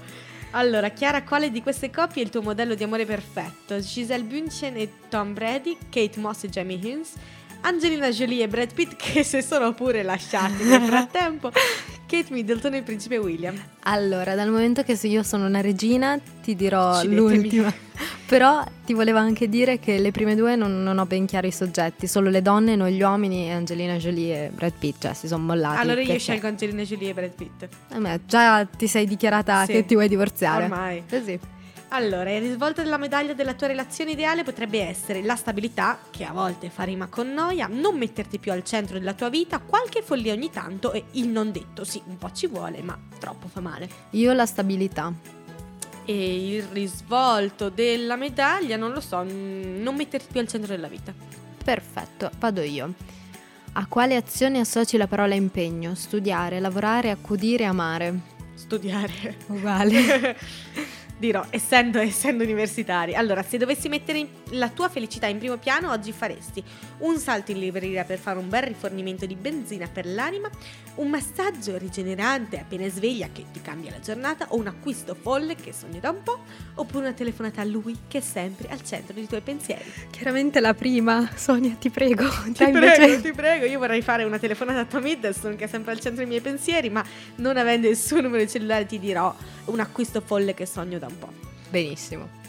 Allora, 0.51 0.89
Chiara, 0.89 1.23
quale 1.23 1.49
di 1.49 1.63
queste 1.63 1.89
coppie 1.89 2.21
è 2.21 2.25
il 2.25 2.31
tuo 2.31 2.41
modello 2.41 2.75
di 2.75 2.83
amore 2.83 3.05
perfetto? 3.05 3.79
Giselle 3.79 4.23
Bündchen 4.23 4.75
e 4.75 4.89
Tom 5.09 5.33
Brady, 5.33 5.77
Kate 5.89 6.19
Moss 6.19 6.43
e 6.43 6.49
Jamie 6.49 6.77
Hinz, 6.77 7.13
Angelina 7.65 8.10
Jolie 8.10 8.43
e 8.43 8.47
Brad 8.47 8.73
Pitt 8.73 8.95
che 8.97 9.23
si 9.23 9.41
sono 9.41 9.73
pure 9.73 10.04
lasciati 10.04 10.63
nel 10.63 10.82
frattempo, 10.88 11.49
Kate 12.06 12.28
Middleton 12.32 12.73
e 12.73 12.78
il 12.78 12.84
principe 12.84 13.17
William. 13.17 13.56
Allora, 13.84 14.36
dal 14.36 14.49
momento 14.49 14.84
che 14.84 14.95
se 14.95 15.08
io 15.08 15.23
sono 15.23 15.45
una 15.45 15.62
regina, 15.62 16.19
ti 16.41 16.56
dirò 16.56 16.97
Uccidetemi. 16.99 17.15
l'ultima. 17.15 17.73
Però 18.26 18.63
ti 18.86 18.93
volevo 18.93 19.19
anche 19.19 19.47
dire 19.47 19.78
che 19.80 19.99
le 19.99 20.12
prime 20.12 20.36
due 20.36 20.56
non, 20.56 20.82
non 20.82 20.97
ho 20.97 21.06
ben 21.06 21.26
chiaro 21.26 21.45
i 21.45 21.52
soggetti, 21.52 22.08
solo 22.08 22.30
le 22.30 22.41
donne, 22.41 22.76
non 22.76 22.88
gli 22.88 23.02
uomini, 23.02 23.47
e 23.47 23.52
Angelina 23.52 23.95
Jolie 23.97 24.45
e 24.45 24.49
Brad 24.49 24.73
Pitt, 24.80 25.02
cioè 25.02 25.13
si 25.13 25.28
sono 25.28 25.43
mollati. 25.43 25.78
Allora 25.80 26.02
io 26.02 26.17
scelgo 26.17 26.47
Angelina 26.47 26.82
Jolie 26.84 27.10
e 27.10 27.13
Brad 27.13 27.34
Pitt. 27.36 27.67
A 27.91 27.99
me 27.99 28.21
già 28.26 28.65
ti 28.65 28.88
sei 28.88 29.06
dichiarata 29.06 29.65
Sì. 29.65 29.73
che 29.73 29.86
ti 29.86 29.93
vuoi 29.93 30.08
divorziare. 30.08 30.63
Ormai. 30.63 31.04
Così. 31.08 31.39
Allora, 31.95 32.32
il 32.32 32.41
risvolto 32.41 32.82
della 32.82 32.97
medaglia 32.97 33.34
della 33.34 33.53
tua 33.53 33.67
relazione 33.67 34.12
ideale 34.12 34.41
potrebbe 34.41 34.82
essere 34.82 35.21
la 35.21 35.36
stabilità, 35.36 35.99
che 36.10 36.23
a 36.23 36.32
volte 36.32 36.71
fa 36.71 36.82
rima 36.84 37.06
con 37.06 37.32
noia, 37.32 37.67
non 37.67 37.97
metterti 37.97 38.39
più 38.39 38.51
al 38.51 38.63
centro 38.63 38.97
della 38.97 39.13
tua 39.13 39.29
vita, 39.29 39.60
qualche 39.60 40.01
follia 40.01 40.34
ogni 40.34 40.49
tanto 40.49 40.91
e 40.91 41.03
il 41.12 41.27
non 41.27 41.51
detto, 41.51 41.84
sì, 41.84 42.01
un 42.08 42.17
po' 42.17 42.32
ci 42.32 42.47
vuole, 42.47 42.82
ma 42.82 42.97
troppo 43.19 43.47
fa 43.47 43.60
male. 43.60 43.88
Io 44.12 44.34
la 44.34 44.47
stabilità. 44.47 45.13
E 46.06 46.56
il 46.56 46.63
risvolto 46.63 47.69
della 47.69 48.15
medaglia, 48.15 48.75
non 48.75 48.91
lo 48.91 48.99
so, 48.99 49.21
non 49.21 49.93
metterti 49.95 50.32
più 50.32 50.39
al 50.39 50.47
centro 50.47 50.73
della 50.73 50.88
vita. 50.88 51.13
Perfetto, 51.63 52.32
vado 52.39 52.62
io. 52.62 52.91
A 53.73 53.86
quale 53.86 54.15
azione 54.15 54.60
associ 54.60 54.97
la 54.97 55.08
parola 55.08 55.36
impegno? 55.36 55.93
Studiare, 55.93 56.60
lavorare, 56.60 57.12
accudire, 57.12 57.65
amare. 57.65 58.19
Studiare. 58.56 59.38
Uguale. 59.47 60.38
Dirò, 61.23 61.45
essendo, 61.51 61.99
essendo 62.03 62.43
universitari. 62.43 63.15
Allora, 63.15 63.43
se 63.43 63.57
dovessi 63.57 63.88
mettere 63.88 64.27
la 64.49 64.67
tua 64.67 64.89
felicità 64.89 65.25
in 65.27 65.38
primo 65.38 65.55
piano, 65.55 65.89
oggi 65.89 66.12
faresti 66.12 66.62
un 66.97 67.17
salto 67.17 67.51
in 67.51 67.59
libreria 67.59 68.03
per 68.03 68.19
fare 68.19 68.39
un 68.39 68.49
bel 68.49 68.63
rifornimento 68.63 69.25
di 69.25 69.36
benzina 69.36 69.88
per 69.88 70.05
l'anima, 70.05 70.49
un 70.95 71.10
massaggio 71.10 71.77
rigenerante 71.77 72.60
appena 72.60 72.88
sveglia 72.88 73.29
che 73.32 73.45
ti 73.51 73.62
cambia 73.62 73.91
la 73.91 73.99
giornata, 73.99 74.47
o 74.49 74.58
un 74.58 74.67
acquisto 74.67 75.15
folle 75.15 75.56
che 75.56 75.73
sogni 75.73 75.99
da 75.99 76.12
un 76.12 76.21
po', 76.23 76.39
oppure 76.75 77.06
una 77.06 77.13
telefonata 77.13 77.62
a 77.62 77.63
lui 77.63 77.97
che 78.08 78.19
è 78.19 78.21
sempre 78.21 78.67
al 78.69 78.84
centro 78.84 79.13
dei 79.13 79.27
tuoi 79.27 79.41
pensieri. 79.41 79.84
Chiaramente 80.12 80.60
la 80.60 80.73
prima, 80.73 81.29
Sonia, 81.36 81.75
ti 81.75 81.89
prego. 81.89 82.29
Ti 82.53 82.69
prego, 82.71 83.21
ti 83.21 83.32
prego, 83.32 83.65
io 83.65 83.79
vorrei 83.79 84.01
fare 84.01 84.23
una 84.23 84.38
telefonata 84.38 84.82
a 84.82 84.86
Tom 84.86 85.06
Hiddleston 85.06 85.56
che 85.56 85.65
è 85.65 85.67
sempre 85.67 85.91
al 85.93 85.99
centro 85.99 86.19
dei 86.21 86.27
miei 86.27 86.41
pensieri, 86.41 86.89
ma 86.89 87.03
non 87.36 87.58
avendo 87.58 87.88
il 87.88 87.97
suo 87.97 88.21
numero 88.21 88.43
di 88.43 88.49
cellulare 88.49 88.86
ti 88.86 88.99
dirò 88.99 89.34
un 89.65 89.79
acquisto 89.79 90.21
folle 90.21 90.53
che 90.53 90.65
sogno 90.65 90.99
da 90.99 91.08
un 91.08 91.17
po'. 91.17 91.32
Benissimo. 91.69 92.41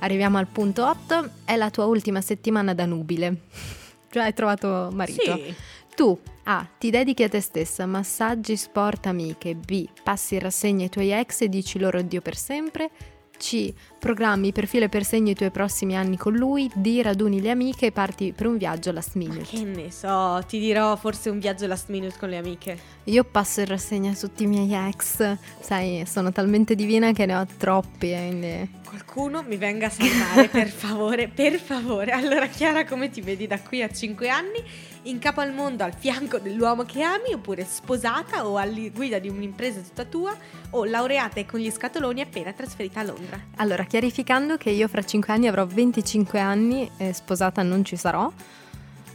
Arriviamo 0.00 0.38
al 0.38 0.46
punto 0.46 0.86
8. 0.86 1.30
È 1.44 1.56
la 1.56 1.70
tua 1.70 1.86
ultima 1.86 2.20
settimana 2.20 2.74
da 2.74 2.84
nubile. 2.84 3.42
Già 4.10 4.24
hai 4.24 4.34
trovato 4.34 4.90
marito. 4.92 5.34
Sì. 5.34 5.54
Tu 5.96 6.18
A. 6.46 6.66
Ti 6.78 6.90
dedichi 6.90 7.22
a 7.22 7.28
te 7.28 7.40
stessa, 7.40 7.86
massaggi, 7.86 8.56
sport, 8.56 9.06
amiche. 9.06 9.54
B. 9.54 9.86
Passi 10.02 10.34
in 10.34 10.40
rassegna 10.40 10.84
i 10.84 10.88
tuoi 10.90 11.10
ex 11.12 11.40
e 11.42 11.48
dici 11.48 11.78
loro 11.78 11.98
addio 11.98 12.20
per 12.20 12.36
sempre. 12.36 12.90
C. 13.36 13.72
Programmi 13.98 14.52
per 14.52 14.66
filo 14.66 14.84
e 14.84 14.88
per 14.88 15.04
segno 15.04 15.30
i 15.30 15.34
tuoi 15.34 15.50
prossimi 15.50 15.96
anni 15.96 16.16
con 16.16 16.34
lui. 16.34 16.70
D. 16.74 17.00
Raduni 17.02 17.40
le 17.40 17.50
amiche 17.50 17.86
e 17.86 17.92
parti 17.92 18.32
per 18.32 18.46
un 18.46 18.58
viaggio 18.58 18.92
last 18.92 19.14
minute. 19.14 19.42
Che 19.42 19.64
ne 19.64 19.90
so, 19.90 20.44
ti 20.46 20.58
dirò 20.60 20.94
forse 20.96 21.30
un 21.30 21.38
viaggio 21.40 21.66
last 21.66 21.88
minute 21.88 22.14
con 22.18 22.28
le 22.28 22.36
amiche. 22.36 22.78
Io 23.04 23.24
passo 23.24 23.60
in 23.60 23.66
rassegna 23.66 24.12
tutti 24.12 24.44
i 24.44 24.46
miei 24.46 24.72
ex. 24.88 25.36
Sai, 25.60 26.04
sono 26.06 26.30
talmente 26.30 26.74
divina 26.74 27.10
che 27.12 27.24
ne 27.26 27.34
ho 27.36 27.46
troppi. 27.56 28.12
eh, 28.12 28.26
quindi- 28.28 28.70
Qualcuno 28.86 29.42
mi 29.42 29.56
venga 29.56 29.86
a 29.86 29.90
salvare, 29.90 30.48
per 30.48 30.68
favore, 30.70 31.26
per 31.28 31.58
favore. 31.58 32.12
Allora, 32.12 32.46
Chiara, 32.46 32.84
come 32.84 33.08
ti 33.10 33.20
vedi 33.22 33.46
da 33.48 33.58
qui 33.60 33.82
a 33.82 33.88
5 33.90 34.28
anni? 34.28 34.62
In 35.06 35.18
capo 35.18 35.42
al 35.42 35.52
mondo, 35.52 35.84
al 35.84 35.92
fianco 35.94 36.38
dell'uomo 36.38 36.84
che 36.84 37.02
ami, 37.02 37.34
oppure 37.34 37.66
sposata 37.68 38.46
o 38.46 38.56
alla 38.56 38.88
guida 38.90 39.18
di 39.18 39.28
un'impresa 39.28 39.80
tutta 39.80 40.04
tua, 40.06 40.34
o 40.70 40.84
laureata 40.86 41.40
e 41.40 41.44
con 41.46 41.60
gli 41.60 41.70
scatoloni 41.70 42.22
appena 42.22 42.52
trasferita 42.54 43.00
a 43.00 43.02
Londra. 43.02 43.38
Allora, 43.56 43.84
chiarificando 43.84 44.56
che 44.56 44.70
io 44.70 44.88
fra 44.88 45.02
5 45.04 45.30
anni 45.30 45.46
avrò 45.46 45.66
25 45.66 46.38
anni, 46.40 46.90
e 46.96 47.12
sposata 47.12 47.62
non 47.62 47.84
ci 47.84 47.96
sarò, 47.96 48.32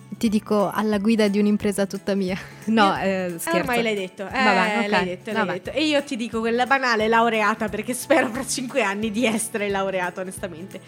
ti 0.09 0.29
dico 0.29 0.69
alla 0.71 0.99
guida 0.99 1.27
di 1.27 1.39
un'impresa 1.39 1.87
tutta 1.87 2.13
mia. 2.13 2.37
No, 2.69 2.95
eh, 2.95 3.33
Eh, 3.33 3.39
scherzo. 3.39 3.57
ormai 3.57 3.81
l'hai 3.81 3.95
detto, 3.95 4.27
eh, 4.27 4.31
Vabbè, 4.31 4.77
ok, 4.83 4.87
l'hai 4.89 5.05
detto, 5.05 5.31
l'hai 5.31 5.45
vabbè. 5.45 5.51
detto. 5.53 5.71
E 5.71 5.85
io 5.87 6.03
ti 6.03 6.15
dico 6.15 6.39
quella 6.39 6.67
banale 6.67 7.07
laureata 7.07 7.67
perché 7.67 7.95
spero 7.95 8.27
fra 8.29 8.45
5 8.45 8.83
anni 8.83 9.09
di 9.09 9.25
essere 9.25 9.67
laureata, 9.69 10.21
onestamente. 10.21 10.79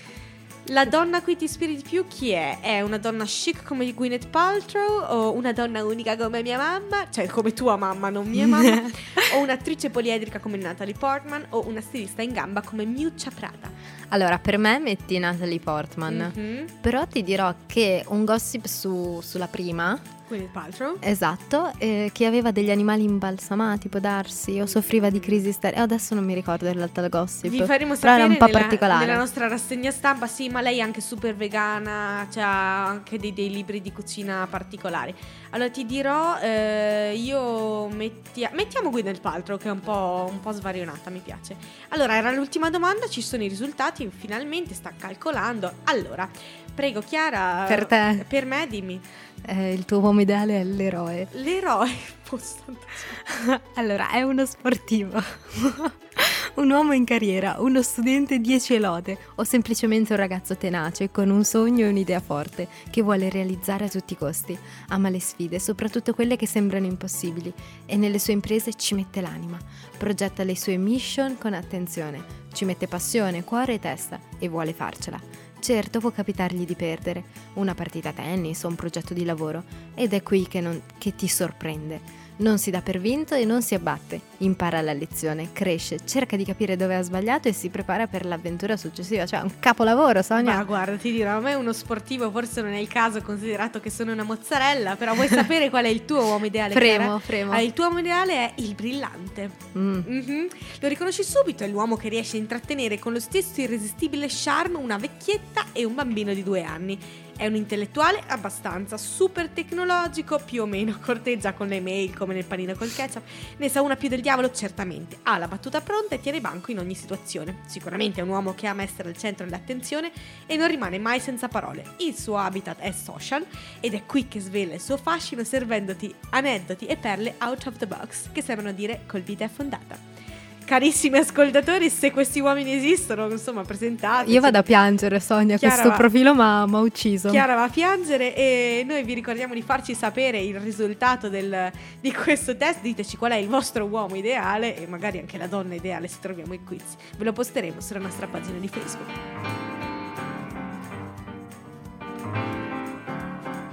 La 0.72 0.86
donna 0.86 1.18
a 1.18 1.22
cui 1.22 1.36
ti 1.36 1.44
ispiri 1.44 1.76
di 1.76 1.82
più 1.82 2.08
chi 2.08 2.30
è? 2.30 2.60
È 2.62 2.80
una 2.80 2.98
donna 2.98 3.26
chic 3.26 3.62
come 3.62 3.92
Gwyneth 3.94 4.28
Paltrow 4.30 5.02
o 5.04 5.34
una 5.34 5.52
donna 5.52 5.84
unica 5.84 6.16
come 6.16 6.42
mia 6.42 6.58
mamma? 6.58 7.10
Cioè 7.10 7.28
come 7.28 7.52
tua 7.52 7.76
mamma, 7.76 8.10
non 8.10 8.26
mia 8.30 8.48
mamma? 8.48 8.82
o 9.36 9.40
un'attrice 9.40 9.90
poliedrica 9.90 10.40
come 10.40 10.56
Natalie 10.56 10.94
Portman 10.98 11.46
o 11.50 11.68
una 11.68 11.82
stilista 11.82 12.22
in 12.22 12.32
gamba 12.32 12.62
come 12.62 12.86
Miuccia 12.86 13.32
Prada? 13.32 13.70
Allora, 14.10 14.40
per 14.40 14.58
me 14.58 14.80
metti 14.80 15.20
Natalie 15.20 15.60
Portman. 15.60 16.32
Mhm. 16.34 16.66
Però 16.80 17.06
ti 17.06 17.22
dirò 17.22 17.54
che 17.66 18.06
un 18.08 18.24
gossip 18.24 18.66
su- 18.66 19.20
sulla 19.22 19.48
prima, 19.48 20.00
Gwyneth 20.32 20.52
Paltrow? 20.52 20.96
esatto, 21.02 21.74
eh, 21.78 22.10
che 22.14 22.26
aveva 22.26 22.52
degli 22.52 22.72
animali 22.72 23.04
imbalsamati, 23.04 23.90
può 23.90 24.00
darsi, 24.00 24.62
o 24.62 24.66
soffriva 24.66 25.10
di 25.10 25.20
crisi 25.20 25.52
ster- 25.52 25.76
eh, 25.76 25.82
Adesso 25.82 26.16
non 26.16 26.24
mi 26.24 26.34
ricordo 26.34 26.68
in 26.68 26.74
realtà 26.74 27.02
il 27.02 27.10
gossip. 27.10 27.50
Vi 27.50 27.62
faremo 27.64 27.96
però 27.96 28.14
era 28.14 28.22
sapere 28.22 28.28
un 28.28 28.38
po' 28.38 28.46
nella, 28.46 28.60
particolare. 28.60 29.06
nella 29.06 29.18
nostra 29.18 29.48
rassegna 29.50 29.92
stampa, 29.92 30.28
sì, 30.28 30.48
ma 30.48 30.62
lei 30.62 30.78
è 30.78 30.82
anche 30.82 31.02
super 31.02 31.36
vegana, 31.36 32.26
cioè 32.32 32.44
ha 32.44 32.86
anche 32.86 33.18
dei, 33.20 33.34
dei 33.34 33.50
libri 33.52 33.82
di 33.82 33.92
cucina 33.92 34.48
particolari. 34.50 35.14
Allora 35.50 35.70
ti 35.70 35.86
dirò, 35.86 36.38
eh, 36.40 37.14
io 37.18 37.90
mettia- 37.90 38.52
mettiamo 38.54 38.90
Gwyneth 38.90 39.20
Paltrow 39.20 39.58
che 39.58 39.68
è 39.68 39.72
un 39.72 39.82
po', 39.82 40.30
un 40.32 40.40
po' 40.40 40.52
svarionata, 40.54 41.10
mi 41.10 41.20
piace. 41.20 41.58
Allora 41.90 42.16
era 42.16 42.32
l'ultima 42.32 42.70
domanda, 42.70 43.08
ci 43.10 43.22
sono 43.22 43.44
i 43.44 43.50
risultati, 43.50 44.10
finalmente 44.16 44.74
sta 44.74 44.94
calcolando. 44.98 45.70
Allora, 45.86 46.30
prego 46.74 47.02
Chiara. 47.02 47.66
Per 47.68 47.86
te. 47.86 48.26
Per 48.26 48.46
me 48.46 48.66
dimmi. 48.70 49.02
Eh, 49.44 49.74
il 49.74 49.86
tuo 49.86 50.00
uomo 50.00 50.22
ideale 50.22 50.62
è 50.62 50.64
l'eroe. 50.64 51.28
L'eroe. 51.32 51.90
Allora, 53.76 54.12
è 54.12 54.22
uno 54.22 54.46
sportivo, 54.46 55.22
un 56.56 56.70
uomo 56.70 56.94
in 56.94 57.04
carriera, 57.04 57.56
uno 57.60 57.82
studente 57.82 58.40
10 58.40 58.78
lode 58.78 59.18
o 59.36 59.44
semplicemente 59.44 60.14
un 60.14 60.20
ragazzo 60.20 60.56
tenace 60.56 61.12
con 61.12 61.30
un 61.30 61.44
sogno 61.44 61.86
e 61.86 61.90
un'idea 61.90 62.20
forte 62.20 62.68
che 62.90 63.02
vuole 63.02 63.30
realizzare 63.30 63.86
a 63.86 63.90
tutti 63.90 64.14
i 64.14 64.18
costi. 64.18 64.58
Ama 64.90 65.10
le 65.10 65.20
sfide, 65.20 65.60
soprattutto 65.60 66.14
quelle 66.14 66.38
che 66.38 66.48
sembrano 66.48 66.86
impossibili 66.86 67.52
e 67.86 67.98
nelle 67.98 68.20
sue 68.20 68.34
imprese 68.34 68.76
ci 68.76 68.94
mette 68.94 69.20
l'anima. 69.20 69.58
Progetta 69.98 70.44
le 70.44 70.56
sue 70.56 70.78
mission 70.78 71.38
con 71.38 71.54
attenzione, 71.54 72.24
ci 72.54 72.64
mette 72.64 72.88
passione, 72.88 73.44
cuore 73.44 73.74
e 73.74 73.80
testa 73.80 74.20
e 74.40 74.48
vuole 74.48 74.74
farcela. 74.74 75.41
Certo 75.62 76.00
può 76.00 76.10
capitargli 76.10 76.66
di 76.66 76.74
perdere, 76.74 77.24
una 77.54 77.76
partita 77.76 78.12
tennis 78.12 78.64
o 78.64 78.68
un 78.68 78.74
progetto 78.74 79.14
di 79.14 79.24
lavoro, 79.24 79.64
ed 79.94 80.12
è 80.12 80.24
qui 80.24 80.48
che, 80.48 80.60
non- 80.60 80.82
che 80.98 81.14
ti 81.16 81.28
sorprende. 81.28 82.21
Non 82.42 82.58
si 82.58 82.72
dà 82.72 82.82
per 82.82 83.00
vinto 83.00 83.36
e 83.36 83.46
non 83.46 83.62
si 83.62 83.76
abbatte, 83.76 84.20
impara 84.38 84.82
la 84.82 84.94
lezione, 84.94 85.50
cresce, 85.54 86.00
cerca 86.06 86.36
di 86.36 86.44
capire 86.44 86.76
dove 86.76 86.96
ha 86.96 87.02
sbagliato 87.04 87.48
e 87.48 87.54
si 87.54 87.70
prepara 87.70 88.08
per 88.08 88.26
l'avventura 88.26 88.78
successiva, 88.78 89.28
cioè 89.28 89.42
un 89.42 89.60
capolavoro 89.60 90.24
Sonia. 90.24 90.56
Ma 90.56 90.64
guarda, 90.64 90.96
ti 90.96 91.12
dirò, 91.12 91.38
a 91.38 91.40
me 91.40 91.54
uno 91.54 91.72
sportivo 91.72 92.32
forse 92.32 92.64
non 92.64 92.72
è 92.74 92.80
il 92.80 92.88
caso, 92.88 93.22
considerato 93.22 93.80
che 93.80 93.92
sono 93.92 94.12
una 94.12 94.24
mozzarella, 94.24 94.96
però 94.96 95.14
vuoi 95.14 95.28
sapere 95.30 95.70
qual 95.70 95.86
è 95.86 95.90
il 95.90 96.04
tuo 96.04 96.24
uomo 96.24 96.46
ideale? 96.46 96.74
Fremo, 96.74 97.04
Chiara? 97.04 97.20
fremo. 97.20 97.52
Ah, 97.52 97.62
il 97.62 97.74
tuo 97.74 97.86
uomo 97.86 98.00
ideale 98.00 98.34
è 98.34 98.54
il 98.56 98.74
brillante. 98.74 99.52
Mm. 99.78 100.00
Mhm. 100.04 100.48
Lo 100.80 100.88
riconosci 100.88 101.24
subito, 101.24 101.64
è 101.64 101.68
l'uomo 101.68 101.96
che 101.96 102.10
riesce 102.10 102.38
a 102.38 102.40
intrattenere 102.40 102.98
con 102.98 103.14
lo 103.14 103.20
stesso 103.20 103.62
irresistibile 103.62 104.26
charme 104.28 104.78
una 104.78 104.98
vecchietta 104.98 105.66
e 105.74 105.86
un 105.86 105.94
bambino 105.94 106.34
di 106.34 106.42
due 106.42 106.64
anni. 106.64 106.98
È 107.36 107.48
un 107.48 107.56
intellettuale 107.56 108.22
abbastanza 108.28 108.98
super 108.98 109.50
tecnologico, 109.50 110.40
più 110.44 110.62
o 110.62 110.66
meno 110.66 110.98
corteggia 111.02 111.54
con 111.54 111.68
le 111.68 111.82
mail 111.82 112.16
come 112.16 112.34
nel 112.34 112.46
panino 112.46 112.76
col 112.76 112.94
ketchup. 112.94 113.24
Ne 113.58 113.70
sa 113.70 113.82
una 113.82 113.96
più 113.96 114.10
del 114.10 114.22
diavolo, 114.22 114.52
certamente. 114.52 115.20
Ha 115.24 115.38
la 115.38 115.48
battuta 115.48 115.82
pronta 115.82 116.16
e 116.16 116.22
tiene 116.22 116.40
banco 116.40 116.72
in 116.72 116.80
ogni 116.80 116.96
situazione. 116.96 117.62
Sicuramente 117.66 118.22
è 118.22 118.24
un 118.24 118.30
uomo 118.30 118.54
che 118.54 118.68
ama 118.68 118.84
essere 118.84 119.10
al 119.10 119.18
centro 119.18 119.46
dell'attenzione 119.46 120.12
e 120.46 120.56
non 120.56 120.68
rimane 120.68 121.00
mai 121.00 121.20
senza 121.20 121.48
parole. 121.48 121.96
Il 121.98 122.16
suo 122.16 122.38
habitat 122.38 122.80
è 122.80 122.92
social 122.92 123.46
ed 123.80 123.94
è 123.94 124.06
qui 124.06 124.28
che 124.28 124.40
svela 124.40 124.76
il 124.76 124.82
suo 124.82 124.98
fascino 124.98 125.44
servendoti 125.44 126.14
aneddoti 126.30 126.86
e 126.86 126.96
perle 126.98 127.36
out 127.40 127.66
of 127.66 127.78
the 127.78 127.88
box 127.88 128.32
che 128.32 128.42
sembrano 128.42 128.72
dire 128.72 129.02
col 129.08 129.22
vita 129.22 129.46
è 129.46 129.50
fondata. 129.50 130.21
Carissimi 130.66 131.18
ascoltatori, 131.18 131.90
se 131.90 132.12
questi 132.12 132.40
uomini 132.40 132.74
esistono, 132.74 133.30
insomma, 133.30 133.64
presentati. 133.64 134.32
Io 134.32 134.40
vado 134.42 134.58
a 134.60 134.64
piangere, 134.64 135.20
Sonia, 135.20 135.58
Chiara 135.58 135.74
questo 135.76 135.90
va- 135.92 135.98
profilo 135.98 136.34
mi 136.34 136.42
ha 136.42 136.80
ucciso. 136.80 137.30
Chiara 137.30 137.56
va 137.56 137.64
a 137.64 137.70
piangere 137.70 138.36
e 138.36 138.84
noi 138.88 139.04
vi 139.04 139.14
ricordiamo 139.14 139.54
di 139.54 139.62
farci 139.62 139.94
sapere 139.94 140.40
il 140.40 140.60
risultato 140.60 141.30
del- 141.30 141.72
di 142.00 142.12
questo 142.14 142.56
test. 142.56 142.82
Diteci 142.82 143.18
qual 143.18 143.32
è 143.32 143.36
il 143.36 143.48
vostro 143.48 143.86
uomo 143.86 144.16
ideale 144.16 144.78
e 144.78 144.88
magari 144.88 145.20
anche 145.20 145.38
la 145.38 145.48
donna 145.48 145.76
ideale 145.76 146.08
se 146.08 146.18
troviamo 146.22 146.54
i 146.54 146.60
quiz. 146.64 146.84
Ve 147.18 147.24
lo 147.24 147.34
posteremo 147.34 147.82
sulla 147.82 148.00
nostra 148.00 148.28
pagina 148.28 148.58
di 148.58 148.68
Facebook. 148.68 149.10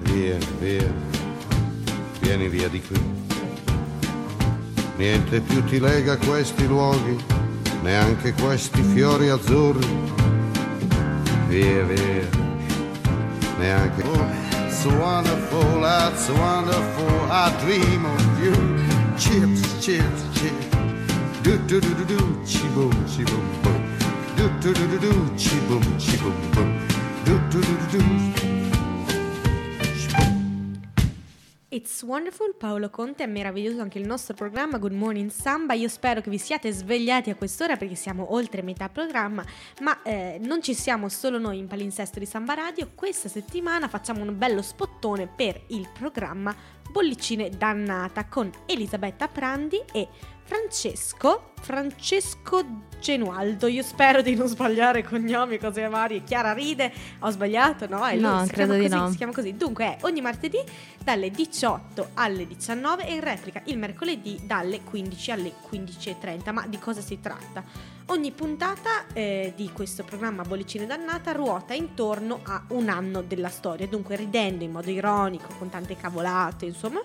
Vieni, 0.00 0.46
via, 0.58 0.92
vieni 2.20 2.48
via 2.48 2.68
di 2.68 2.80
qui. 2.80 3.17
Niente 4.98 5.40
più 5.40 5.62
ti 5.62 5.78
lega 5.78 6.16
questi 6.16 6.66
luoghi, 6.66 7.16
neanche 7.82 8.32
questi 8.32 8.82
fiori 8.82 9.28
azzurri. 9.28 9.86
Via, 11.46 11.84
via, 11.84 12.28
neanche. 13.58 14.02
Oh, 14.02 14.66
it's 14.66 14.84
wonderful, 14.84 15.80
that's 15.80 16.28
wonderful, 16.30 17.30
I 17.30 17.52
dream 17.60 18.04
of 18.06 18.42
you. 18.42 18.52
Chips, 19.16 19.78
chips, 19.78 20.24
chips. 20.32 20.66
Do 21.42 21.56
do 21.66 21.78
do 21.78 21.94
do 21.94 22.04
do, 22.04 22.40
chi 22.44 22.66
boom, 22.74 22.90
chi 23.06 23.22
boom. 23.22 23.46
Do 24.34 24.50
do 24.58 24.72
do 24.72 24.86
do 24.88 24.98
do, 24.98 25.34
chi 25.36 25.56
boom, 25.68 25.96
chi 25.96 26.16
boom 26.16 26.34
boom. 26.50 26.76
Do 27.22 27.38
do 27.50 27.60
do 27.60 27.76
do 27.92 27.98
do. 27.98 28.37
It's 31.78 32.02
wonderful, 32.02 32.56
Paolo 32.58 32.90
Conte, 32.90 33.22
è 33.22 33.26
meraviglioso 33.28 33.80
anche 33.82 34.00
il 34.00 34.04
nostro 34.04 34.34
programma 34.34 34.78
Good 34.78 34.90
Morning 34.90 35.30
Samba. 35.30 35.74
Io 35.74 35.86
spero 35.86 36.20
che 36.20 36.28
vi 36.28 36.36
siate 36.36 36.72
svegliati 36.72 37.30
a 37.30 37.36
quest'ora 37.36 37.76
perché 37.76 37.94
siamo 37.94 38.34
oltre 38.34 38.62
metà 38.62 38.88
programma, 38.88 39.44
ma 39.82 40.02
eh, 40.02 40.40
non 40.42 40.60
ci 40.60 40.74
siamo 40.74 41.08
solo 41.08 41.38
noi 41.38 41.58
in 41.58 41.68
palinsesto 41.68 42.18
di 42.18 42.26
Samba 42.26 42.54
Radio. 42.54 42.90
Questa 42.96 43.28
settimana 43.28 43.86
facciamo 43.86 44.22
un 44.22 44.36
bello 44.36 44.60
spottone 44.60 45.28
per 45.28 45.66
il 45.68 45.88
programma 45.96 46.52
Bollicine 46.90 47.50
Dannata 47.50 48.26
con 48.26 48.50
Elisabetta 48.66 49.28
Prandi 49.28 49.82
e 49.92 50.08
Francesco, 50.48 51.52
Francesco 51.60 52.64
Genualdo. 52.98 53.66
Io 53.66 53.82
spero 53.82 54.22
di 54.22 54.34
non 54.34 54.48
sbagliare 54.48 55.04
cognomi 55.04 55.58
cose 55.58 55.86
varie. 55.88 56.24
Chiara 56.24 56.54
ride, 56.54 56.90
ho 57.18 57.30
sbagliato, 57.30 57.86
no? 57.86 58.02
È 58.06 58.14
lui, 58.14 58.22
No, 58.22 58.44
si 58.46 58.52
credo 58.52 58.72
di 58.72 58.82
così, 58.82 58.94
no. 58.94 59.10
Si 59.10 59.16
chiama 59.16 59.32
così. 59.32 59.54
Dunque 59.56 59.84
è 59.84 59.98
ogni 60.02 60.22
martedì 60.22 60.58
dalle 61.04 61.30
18 61.30 62.10
alle 62.14 62.46
19 62.46 63.06
e 63.06 63.14
in 63.14 63.20
replica 63.20 63.60
il 63.66 63.76
mercoledì 63.76 64.40
dalle 64.44 64.80
15 64.82 65.30
alle 65.30 65.52
15.30. 65.70 66.52
Ma 66.52 66.66
di 66.66 66.78
cosa 66.78 67.02
si 67.02 67.20
tratta? 67.20 67.62
Ogni 68.10 68.30
puntata 68.30 69.06
eh, 69.12 69.52
di 69.54 69.70
questo 69.70 70.02
programma 70.02 70.42
Bollicine 70.42 70.86
Dannata 70.86 71.32
ruota 71.32 71.74
intorno 71.74 72.40
a 72.42 72.64
un 72.68 72.88
anno 72.88 73.20
della 73.20 73.50
storia, 73.50 73.86
dunque 73.86 74.16
ridendo 74.16 74.64
in 74.64 74.70
modo 74.70 74.88
ironico, 74.88 75.52
con 75.58 75.68
tante 75.68 75.94
cavolate, 75.94 76.64
insomma, 76.64 77.02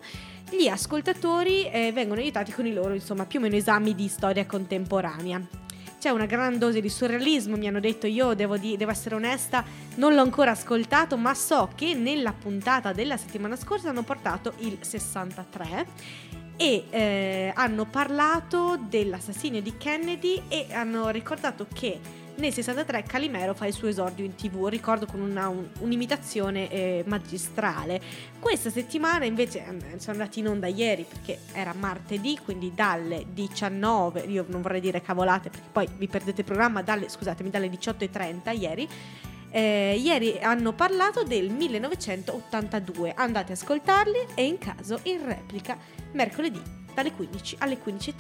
gli 0.49 0.67
ascoltatori 0.67 1.69
eh, 1.69 1.91
vengono 1.91 2.21
aiutati 2.21 2.53
con 2.53 2.65
i 2.65 2.71
loro, 2.71 2.93
insomma, 2.93 3.25
più 3.25 3.39
o 3.39 3.41
meno 3.41 3.57
esami 3.57 3.93
di 3.93 4.07
storia 4.07 4.45
contemporanea. 4.45 5.45
C'è 5.99 6.09
una 6.09 6.25
gran 6.25 6.57
dose 6.57 6.79
di 6.79 6.89
surrealismo, 6.89 7.57
mi 7.57 7.67
hanno 7.67 7.81
detto 7.81 8.07
io 8.07 8.33
devo, 8.33 8.55
di- 8.55 8.77
devo 8.77 8.91
essere 8.91 9.15
onesta, 9.15 9.65
non 9.95 10.13
l'ho 10.13 10.21
ancora 10.21 10.51
ascoltato, 10.51 11.17
ma 11.17 11.33
so 11.33 11.69
che 11.75 11.95
nella 11.95 12.31
puntata 12.31 12.93
della 12.93 13.17
settimana 13.17 13.57
scorsa 13.57 13.89
hanno 13.89 14.03
portato 14.03 14.53
il 14.59 14.77
63 14.79 15.85
e 16.55 16.85
eh, 16.89 17.51
hanno 17.55 17.85
parlato 17.85 18.77
dell'assassinio 18.87 19.61
di 19.61 19.75
Kennedy 19.77 20.43
e 20.47 20.67
hanno 20.71 21.09
ricordato 21.09 21.65
che 21.73 21.99
nel 22.35 22.51
63 22.51 23.03
Calimero 23.03 23.53
fa 23.53 23.67
il 23.67 23.73
suo 23.73 23.87
esordio 23.87 24.25
in 24.25 24.33
tv, 24.33 24.65
ricordo 24.65 25.05
con 25.05 25.21
una- 25.21 25.49
un- 25.49 25.67
un'imitazione 25.81 26.67
eh, 26.71 27.03
magistrale. 27.05 28.01
Questa 28.39 28.71
settimana 28.71 29.25
invece 29.25 29.59
eh, 29.59 29.99
sono 29.99 30.17
andati 30.17 30.39
in 30.39 30.47
onda 30.47 30.65
ieri 30.65 31.05
perché 31.07 31.39
era 31.53 31.75
martedì, 31.77 32.39
quindi 32.43 32.71
dalle 32.73 33.25
19, 33.31 34.21
io 34.21 34.45
non 34.47 34.61
vorrei 34.63 34.81
dire 34.81 34.99
cavolate 35.01 35.51
perché 35.51 35.67
poi 35.71 35.87
vi 35.95 36.07
perdete 36.07 36.41
il 36.41 36.47
programma, 36.47 36.81
dalle, 36.81 37.07
scusatemi, 37.07 37.51
dalle 37.51 37.69
18.30 37.69 38.57
ieri. 38.59 38.89
Eh, 39.55 40.01
ieri 40.03 40.39
hanno 40.41 40.73
parlato 40.73 41.21
del 41.23 41.51
1982, 41.51 43.13
andate 43.15 43.51
a 43.51 43.55
ascoltarli 43.55 44.17
e 44.33 44.45
in 44.45 44.57
caso 44.57 44.99
in 45.03 45.23
replica 45.23 45.77
mercoledì 46.13 46.59
dalle 46.93 47.11
15 47.11 47.57
alle 47.59 47.77
15.30. 47.83 48.11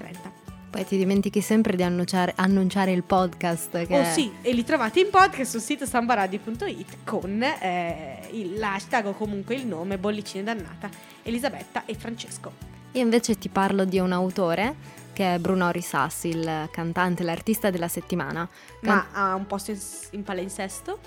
Poi 0.69 0.85
ti 0.85 0.97
dimentichi 0.97 1.41
sempre 1.41 1.75
di 1.75 1.81
annunciare, 1.83 2.33
annunciare 2.35 2.91
il 2.91 3.03
podcast. 3.03 3.85
Che 3.85 3.99
Oh 3.99 4.03
sì, 4.05 4.31
e 4.41 4.53
li 4.53 4.63
trovate 4.63 4.99
in 4.99 5.09
podcast 5.09 5.51
sul 5.51 5.61
sito 5.61 5.85
sambaradio.it 5.85 6.97
con 7.03 7.41
eh, 7.41 8.27
il- 8.31 8.57
l'hashtag 8.57 9.07
o 9.07 9.13
comunque 9.13 9.55
il 9.55 9.65
nome 9.67 9.97
Bollicine 9.97 10.43
Dannata, 10.43 10.89
Elisabetta 11.23 11.85
e 11.85 11.95
Francesco. 11.95 12.51
Io 12.91 13.01
invece 13.01 13.37
ti 13.39 13.49
parlo 13.49 13.85
di 13.85 13.97
un 13.99 14.11
autore 14.11 15.01
che 15.13 15.35
è 15.35 15.39
Bruno 15.39 15.69
Risassi, 15.69 16.29
il 16.29 16.69
cantante, 16.71 17.21
l'artista 17.23 17.69
della 17.69 17.87
settimana. 17.87 18.47
Ma 18.81 19.07
ha 19.11 19.35
un 19.35 19.45
posto 19.45 19.69
in, 19.71 19.79
in 20.11 20.23
palinsesto? 20.23 20.99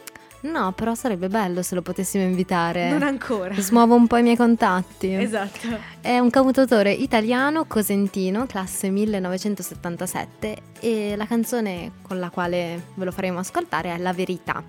No, 0.42 0.72
però 0.72 0.94
sarebbe 0.94 1.28
bello 1.28 1.62
se 1.62 1.74
lo 1.74 1.82
potessimo 1.82 2.24
invitare. 2.24 2.90
Non 2.90 3.02
ancora. 3.02 3.54
Smuovo 3.54 3.94
un 3.94 4.06
po' 4.06 4.16
i 4.16 4.22
miei 4.22 4.36
contatti. 4.36 5.12
Esatto. 5.12 5.68
È 6.00 6.18
un 6.18 6.30
cantautore 6.30 6.92
italiano, 6.92 7.64
cosentino, 7.66 8.46
classe 8.46 8.90
1977 8.90 10.56
e 10.80 11.14
la 11.16 11.26
canzone 11.26 11.92
con 12.02 12.18
la 12.18 12.30
quale 12.30 12.88
ve 12.94 13.04
lo 13.04 13.12
faremo 13.12 13.38
ascoltare 13.38 13.94
è 13.94 13.98
La 13.98 14.12
Verità, 14.12 14.62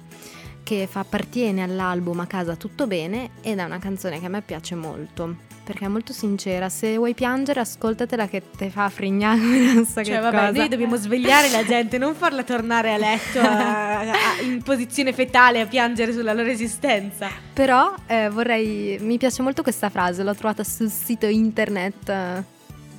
che 0.63 0.87
fa 0.87 1.01
appartiene 1.01 1.63
all'album 1.63 2.19
A 2.21 2.25
casa 2.25 2.55
tutto 2.55 2.87
bene 2.87 3.31
ed 3.41 3.59
è 3.59 3.63
una 3.63 3.79
canzone 3.79 4.19
che 4.19 4.25
a 4.25 4.29
me 4.29 4.41
piace 4.41 4.75
molto. 4.75 5.46
Perché 5.67 5.83
è 5.83 5.89
molto 5.89 6.13
sincera, 6.13 6.69
se 6.69 6.95
vuoi 6.95 7.13
piangere 7.13 7.59
ascoltatela 7.59 8.29
che 8.29 8.41
te 8.55 8.69
fa 8.69 8.87
frignare 8.87 9.37
non 9.73 9.85
so 9.85 10.01
Cioè, 10.01 10.21
vabbè, 10.21 10.47
cosa. 10.47 10.51
noi 10.59 10.69
dobbiamo 10.69 10.95
svegliare 10.95 11.49
la 11.49 11.65
gente, 11.65 11.97
non 11.97 12.15
farla 12.15 12.43
tornare 12.43 12.93
a 12.93 12.97
letto 12.97 13.37
a- 13.41 13.99
a- 13.99 14.41
in 14.43 14.61
posizione 14.63 15.11
fetale 15.11 15.59
a 15.59 15.65
piangere 15.65 16.13
sulla 16.13 16.31
loro 16.31 16.47
esistenza. 16.47 17.27
Però 17.51 17.93
eh, 18.07 18.29
vorrei, 18.29 18.97
mi 19.01 19.17
piace 19.17 19.41
molto 19.41 19.61
questa 19.61 19.89
frase, 19.89 20.23
l'ho 20.23 20.33
trovata 20.35 20.63
sul 20.63 20.89
sito 20.89 21.25
internet, 21.25 22.07
eh, 22.07 22.43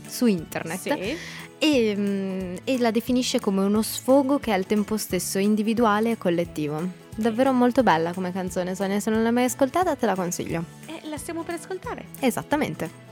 su 0.06 0.26
internet. 0.26 0.78
Sì. 0.80 1.16
e, 1.60 1.94
mm, 1.96 2.56
e 2.64 2.78
la 2.78 2.90
definisce 2.90 3.40
come 3.40 3.62
uno 3.64 3.80
sfogo 3.80 4.38
che 4.38 4.50
è 4.50 4.54
al 4.54 4.66
tempo 4.66 4.98
stesso 4.98 5.38
individuale 5.38 6.10
e 6.10 6.18
collettivo. 6.18 7.06
Davvero 7.18 7.52
molto 7.52 7.82
bella 7.82 8.12
come 8.12 8.30
canzone, 8.30 8.76
Sonia, 8.76 9.00
se 9.00 9.10
non 9.10 9.24
l'hai 9.24 9.32
mai 9.32 9.42
ascoltata 9.42 9.96
te 9.96 10.06
la 10.06 10.14
consiglio. 10.14 10.62
E 10.86 11.00
la 11.08 11.16
stiamo 11.16 11.42
per 11.42 11.56
ascoltare. 11.56 12.04
Esattamente. 12.20 13.07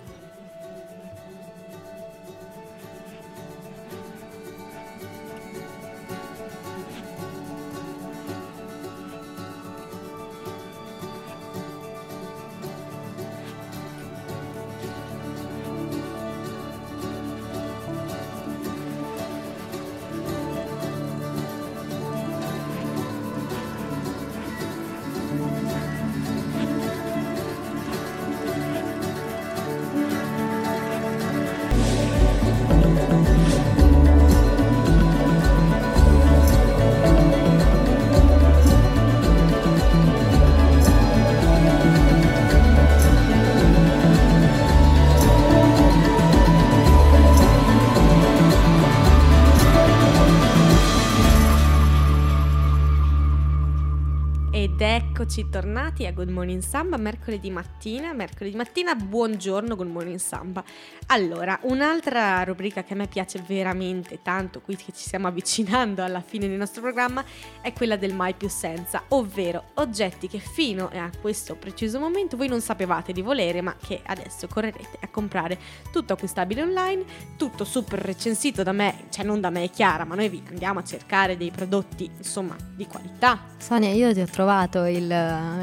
Eccoci 55.26 55.50
tornati 55.50 56.06
a 56.06 56.12
Good 56.12 56.28
Morning 56.28 56.62
Samba 56.62 56.96
mercoledì 56.96 57.50
mattina. 57.50 58.12
Mercoledì 58.12 58.54
mattina, 58.54 58.94
buongiorno 58.94 59.74
Good 59.74 59.90
Morning 59.90 60.20
Samba. 60.20 60.62
Allora, 61.06 61.58
un'altra 61.62 62.44
rubrica 62.44 62.84
che 62.84 62.92
a 62.92 62.96
me 62.96 63.08
piace 63.08 63.42
veramente 63.44 64.22
tanto, 64.22 64.60
qui 64.60 64.76
che 64.76 64.92
ci 64.94 65.02
stiamo 65.02 65.26
avvicinando 65.26 66.04
alla 66.04 66.20
fine 66.20 66.46
del 66.46 66.56
nostro 66.56 66.80
programma, 66.80 67.24
è 67.60 67.72
quella 67.72 67.96
del 67.96 68.14
mai 68.14 68.34
più 68.34 68.48
senza, 68.48 69.02
ovvero 69.08 69.70
oggetti 69.74 70.28
che 70.28 70.38
fino 70.38 70.90
a 70.92 71.10
questo 71.20 71.56
preciso 71.56 71.98
momento 71.98 72.36
voi 72.36 72.46
non 72.46 72.60
sapevate 72.60 73.12
di 73.12 73.20
volere, 73.20 73.60
ma 73.62 73.74
che 73.84 74.02
adesso 74.06 74.46
correrete 74.46 74.98
a 75.00 75.08
comprare 75.08 75.58
tutto 75.90 76.12
acquistabile 76.12 76.62
online, 76.62 77.02
tutto 77.36 77.64
super 77.64 77.98
recensito 77.98 78.62
da 78.62 78.70
me, 78.70 79.06
cioè 79.10 79.24
non 79.24 79.40
da 79.40 79.50
me 79.50 79.64
è 79.64 79.70
Chiara, 79.70 80.04
ma 80.04 80.14
noi 80.14 80.28
vi 80.28 80.40
andiamo 80.50 80.78
a 80.78 80.84
cercare 80.84 81.36
dei 81.36 81.50
prodotti, 81.50 82.08
insomma, 82.16 82.54
di 82.76 82.86
qualità. 82.86 83.54
Sonia, 83.58 83.90
io 83.90 84.12
ti 84.12 84.20
ho 84.20 84.26
trovato 84.26 84.84
il, 84.84 85.14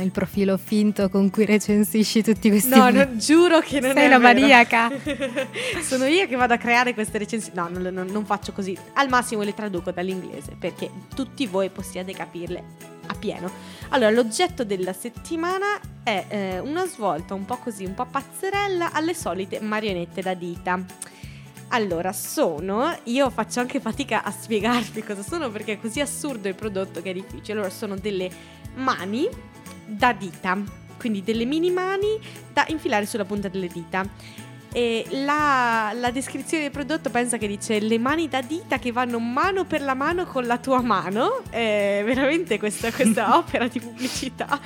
il 0.02 0.12
profilo 0.12 0.58
finto 0.58 1.10
con 1.10 1.30
cui 1.30 1.46
recensisci 1.46 2.24
tutti 2.24 2.50
questi 2.50 2.70
No, 2.70 2.90
non, 2.90 3.18
giuro 3.18 3.60
che 3.60 3.80
non 3.80 3.94
Sei 3.94 4.04
è 4.04 4.08
una 4.08 4.18
vero. 4.18 4.40
maniaca. 4.40 4.92
Sono 5.82 6.06
io 6.06 6.28
che 6.28 6.36
vado 6.36 6.54
a 6.54 6.58
creare 6.58 6.94
queste 6.94 7.18
recensioni. 7.18 7.58
No, 7.58 7.70
non, 7.70 7.94
non- 7.94 8.08
non 8.08 8.26
faccio 8.26 8.52
così. 8.52 8.78
Al 8.94 9.10
massimo 9.10 9.42
le 9.44 9.54
traduco 9.54 9.92
dall'inglese 9.92 10.56
perché 10.60 10.90
tutti 11.14 11.46
voi 11.48 11.70
possiate 11.70 12.14
capirle 12.14 12.64
a 13.08 13.16
pieno. 13.16 13.52
Allora, 13.90 14.10
l'oggetto 14.12 14.64
della 14.64 14.94
settimana 14.94 15.80
è 16.04 16.26
eh, 16.28 16.60
una 16.60 16.86
svolta 16.86 17.34
un 17.34 17.46
po' 17.46 17.58
così, 17.58 17.86
un 17.86 17.94
po' 17.94 18.06
pazzerella 18.06 18.92
alle 18.94 19.14
solite 19.14 19.60
marionette 19.60 20.22
da 20.22 20.34
dita. 20.34 20.80
Allora, 21.74 22.14
sono, 22.14 22.96
io 23.06 23.32
faccio 23.32 23.60
anche 23.60 23.80
fatica 23.80 24.24
a 24.24 24.30
spiegarvi 24.30 25.02
cosa 25.02 25.24
sono 25.24 25.50
perché 25.50 25.74
è 25.74 25.80
così 25.80 26.02
assurdo 26.02 26.48
il 26.48 26.54
prodotto 26.54 27.02
che 27.02 27.10
è 27.10 27.14
difficile. 27.14 27.54
Allora, 27.54 27.72
sono 27.72 27.98
delle 27.98 28.30
mani 28.76 29.28
da 29.84 30.14
dita, 30.14 30.56
quindi 31.00 31.24
delle 31.24 31.46
mini 31.46 31.72
mani 31.72 32.20
da 32.54 32.64
infilare 32.68 33.08
sulla 33.08 33.26
punta 33.26 33.48
delle 33.48 33.68
dita. 33.68 34.08
E 34.74 35.06
la, 35.10 35.92
la 35.94 36.10
descrizione 36.10 36.64
del 36.64 36.72
prodotto 36.72 37.12
pensa 37.12 37.38
che 37.38 37.48
dice 37.48 37.80
le 37.80 38.00
mani 38.00 38.28
da 38.28 38.42
dita 38.42 38.80
che 38.80 38.92
vanno 38.92 39.20
mano 39.20 39.66
per 39.66 39.82
la 39.82 39.94
mano 39.94 40.26
con 40.26 40.46
la 40.48 40.58
tua 40.58 40.82
mano. 40.82 41.44
È 41.50 42.02
veramente 42.04 42.58
questa, 42.58 42.92
questa 42.92 43.38
opera 43.38 43.68
di 43.68 43.80
pubblicità 43.80 44.60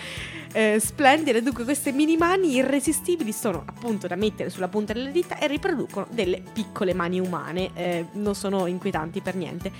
eh, 0.54 0.80
splendida. 0.80 1.40
Dunque, 1.42 1.64
queste 1.66 1.92
mini 1.92 2.18
mani 2.18 2.56
irresistibili 2.56 3.32
sono 3.32 3.64
appunto 3.66 4.08
da 4.08 4.16
mettere 4.16 4.50
sulla 4.50 4.68
punta 4.70 4.94
delle 4.94 5.12
dita 5.12 5.38
e 5.38 5.48
riproducono 5.48 6.08
delle 6.10 6.42
piccole 6.54 6.94
mani 6.94 7.20
umane. 7.20 7.70
Eh, 7.74 8.06
non 8.14 8.34
sono 8.34 8.66
inquietanti 8.66 9.22
per 9.22 9.36
niente. 9.36 9.72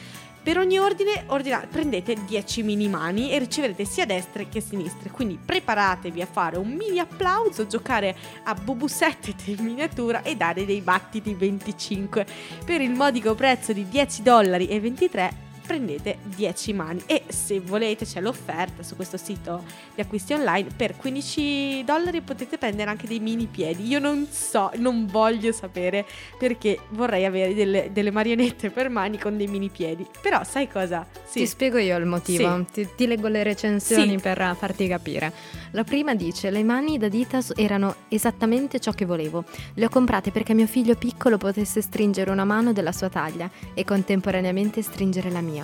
Per 0.48 0.58
ogni 0.58 0.80
ordine 0.80 1.26
ordina- 1.28 1.68
prendete 1.70 2.16
10 2.26 2.64
mini 2.64 2.88
mani 2.88 3.32
e 3.32 3.38
riceverete 3.38 3.84
sia 3.84 4.06
destre 4.06 4.48
che 4.48 4.62
sinistre. 4.62 5.10
Quindi 5.10 5.38
preparatevi 5.46 6.22
a 6.22 6.26
fare 6.26 6.58
un 6.58 6.70
mini 6.70 7.00
applauso, 7.00 7.68
giocare 7.68 8.16
a 8.44 8.54
bubusette 8.54 9.36
in 9.52 9.62
miniatura 9.62 10.22
e 10.22 10.38
dare 10.38 10.64
dei 10.64 10.80
battiti 10.80 11.34
25. 11.34 12.26
Per 12.64 12.80
il 12.80 12.92
modico 12.92 13.36
prezzo 13.36 13.74
di 13.74 13.90
10 13.90 14.22
dollari 14.22 14.70
e 14.70 14.80
23 14.80 15.47
prendete 15.68 16.18
10 16.24 16.74
mani 16.74 17.02
e 17.06 17.24
se 17.28 17.60
volete 17.60 18.06
c'è 18.06 18.22
l'offerta 18.22 18.82
su 18.84 18.96
questo 18.96 19.18
sito 19.18 19.64
di 19.94 20.02
acquisti 20.02 20.34
online 20.34 20.70
per 20.76 20.96
15 20.96 21.84
dollari 21.84 22.22
potete 22.22 22.58
prendere 22.58 22.90
anche 22.90 23.06
dei 23.08 23.20
mini 23.20 23.46
piedi 23.48 23.86
io 23.88 24.00
non 24.00 24.28
so 24.32 24.72
non 24.78 25.06
voglio 25.06 25.52
sapere 25.52 26.06
perché 26.40 26.80
vorrei 26.92 27.26
avere 27.26 27.54
delle, 27.54 27.90
delle 27.92 28.12
marionette 28.12 28.70
per 28.70 28.90
mani 28.90 29.18
con 29.20 29.36
dei 29.38 29.48
mini 29.48 29.70
piedi 29.70 30.06
però 30.22 30.44
sai 30.44 30.70
cosa 30.70 31.06
sì 31.26 31.40
Ti 31.40 31.48
spiego 31.48 31.78
io 31.78 31.98
il 31.98 32.06
motivo, 32.06 32.66
ti, 32.72 32.88
ti 32.96 33.06
leggo 33.06 33.28
le 33.28 33.44
recensioni 33.44 34.12
Sì. 34.12 34.18
per 34.22 34.56
farti 34.58 34.88
capire. 34.88 35.32
La 35.72 35.84
prima 35.84 36.16
dice: 36.16 36.50
Le 36.50 36.64
mani 36.64 36.98
da 36.98 37.10
dita 37.10 37.40
erano 37.56 37.94
esattamente 38.08 38.80
ciò 38.80 38.92
che 38.92 39.06
volevo. 39.06 39.44
Le 39.74 39.86
ho 39.86 39.90
comprate 39.90 40.32
perché 40.32 40.54
mio 40.54 40.68
figlio 40.68 40.96
piccolo 40.96 41.38
potesse 41.38 41.82
stringere 41.82 42.32
una 42.32 42.46
mano 42.46 42.72
della 42.72 42.92
sua 42.94 43.10
taglia 43.10 43.50
e 43.74 43.84
contemporaneamente 43.84 44.82
stringere 44.82 45.30
la 45.30 45.42
mia. 45.42 45.57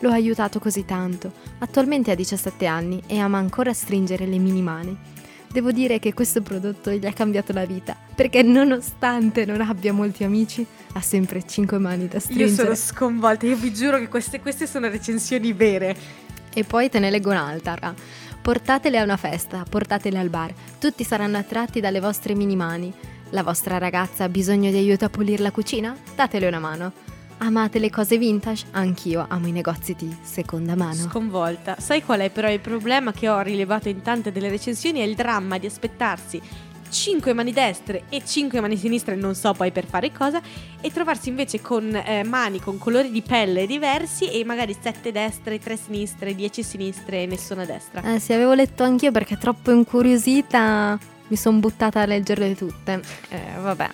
L'ho 0.00 0.10
aiutato 0.10 0.58
così 0.58 0.84
tanto. 0.84 1.32
Attualmente 1.58 2.10
ha 2.10 2.14
17 2.14 2.66
anni 2.66 3.02
e 3.06 3.18
ama 3.18 3.38
ancora 3.38 3.72
stringere 3.72 4.26
le 4.26 4.38
mini 4.38 4.62
mani. 4.62 4.96
Devo 5.50 5.72
dire 5.72 5.98
che 5.98 6.12
questo 6.12 6.42
prodotto 6.42 6.90
gli 6.90 7.06
ha 7.06 7.12
cambiato 7.12 7.52
la 7.52 7.64
vita, 7.64 7.96
perché 8.14 8.42
nonostante 8.42 9.46
non 9.46 9.62
abbia 9.62 9.92
molti 9.92 10.22
amici, 10.22 10.66
ha 10.92 11.00
sempre 11.00 11.46
5 11.46 11.78
mani 11.78 12.08
da 12.08 12.16
io 12.16 12.20
stringere. 12.20 12.54
sono 12.54 12.74
sconvolta 12.74 13.46
io 13.46 13.56
vi 13.56 13.72
giuro 13.72 13.98
che 13.98 14.08
queste, 14.08 14.40
queste 14.40 14.66
sono 14.66 14.88
recensioni 14.88 15.52
vere 15.52 15.96
E 16.52 16.64
poi 16.64 16.90
te 16.90 16.98
ne 16.98 17.10
leggo 17.10 17.30
un'altra. 17.30 17.94
Portatele 18.42 18.98
a 18.98 19.02
una 19.02 19.16
festa, 19.16 19.64
portatele 19.68 20.18
al 20.18 20.28
bar. 20.28 20.52
Tutti 20.78 21.04
saranno 21.04 21.38
attratti 21.38 21.80
dalle 21.80 22.00
vostre 22.00 22.34
mini 22.34 22.54
mani. 22.54 22.92
La 23.30 23.42
vostra 23.42 23.78
ragazza 23.78 24.24
ha 24.24 24.28
bisogno 24.28 24.70
di 24.70 24.76
aiuto 24.76 25.04
a 25.04 25.08
pulire 25.08 25.42
la 25.42 25.50
cucina? 25.50 25.96
Datele 26.14 26.46
una 26.46 26.58
mano. 26.58 26.92
Amate 27.38 27.78
le 27.78 27.90
cose 27.90 28.16
vintage? 28.16 28.64
Anch'io 28.72 29.26
amo 29.28 29.46
i 29.46 29.52
negozi 29.52 29.94
di 29.94 30.14
seconda 30.22 30.74
mano. 30.74 30.94
Sconvolta. 30.94 31.76
Sai 31.78 32.02
qual 32.02 32.20
è 32.20 32.30
però 32.30 32.50
il 32.50 32.60
problema 32.60 33.12
che 33.12 33.28
ho 33.28 33.40
rilevato 33.40 33.88
in 33.88 34.00
tante 34.02 34.32
delle 34.32 34.48
recensioni? 34.48 35.00
È 35.00 35.04
il 35.04 35.14
dramma 35.14 35.58
di 35.58 35.66
aspettarsi 35.66 36.40
5 36.88 37.32
mani 37.32 37.52
destre 37.52 38.04
e 38.08 38.22
5 38.24 38.60
mani 38.60 38.76
sinistre, 38.76 39.16
non 39.16 39.34
so 39.34 39.52
poi 39.52 39.70
per 39.70 39.86
fare 39.86 40.12
cosa, 40.12 40.40
e 40.80 40.90
trovarsi 40.90 41.28
invece 41.28 41.60
con 41.60 41.94
eh, 41.94 42.24
mani 42.24 42.60
con 42.60 42.78
colori 42.78 43.10
di 43.10 43.22
pelle 43.22 43.66
diversi 43.66 44.30
e 44.30 44.44
magari 44.44 44.74
7 44.78 45.12
destre, 45.12 45.58
3 45.58 45.76
sinistre, 45.76 46.34
10 46.34 46.62
sinistre 46.62 47.22
e 47.22 47.26
nessuna 47.26 47.64
destra. 47.64 48.02
Eh 48.14 48.18
sì, 48.18 48.32
avevo 48.32 48.54
letto 48.54 48.82
anch'io 48.82 49.12
perché 49.12 49.36
troppo 49.36 49.70
incuriosita 49.72 50.98
mi 51.28 51.36
sono 51.36 51.58
buttata 51.58 52.00
a 52.00 52.06
leggerle 52.06 52.54
tutte. 52.54 53.00
Eh, 53.28 53.60
vabbè, 53.60 53.88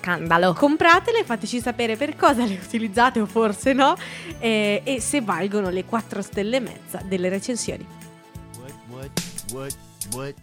scandalo. 0.00 0.54
Compratele, 0.54 1.24
fateci 1.24 1.60
sapere 1.60 1.96
per 1.96 2.16
cosa 2.16 2.44
le 2.44 2.58
utilizzate 2.62 3.20
o 3.20 3.26
forse 3.26 3.72
no, 3.72 3.94
eh, 4.38 4.80
e 4.84 5.00
se 5.00 5.20
valgono 5.20 5.68
le 5.68 5.84
4 5.84 6.22
stelle 6.22 6.56
e 6.56 6.60
mezza 6.60 7.02
delle 7.04 7.28
recensioni. 7.28 7.86
What, 8.58 8.72
what, 9.52 9.76
what, 10.12 10.34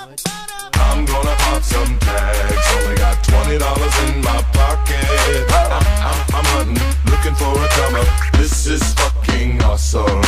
I'm 0.00 1.04
gonna 1.04 1.36
pop 1.36 1.62
some 1.62 1.98
tags. 1.98 2.66
Only 2.74 2.96
got 2.96 3.22
twenty 3.22 3.58
dollars 3.58 3.94
in 4.08 4.22
my 4.22 4.42
pocket. 4.52 5.04
I'm, 5.52 5.82
I'm, 6.00 6.16
I'm 6.34 6.44
hunting, 6.56 6.82
looking 7.10 7.34
for 7.34 7.52
a 7.52 7.68
comer. 7.76 8.04
This 8.38 8.66
is 8.66 8.82
fucking 8.94 9.62
awesome. 9.62 10.22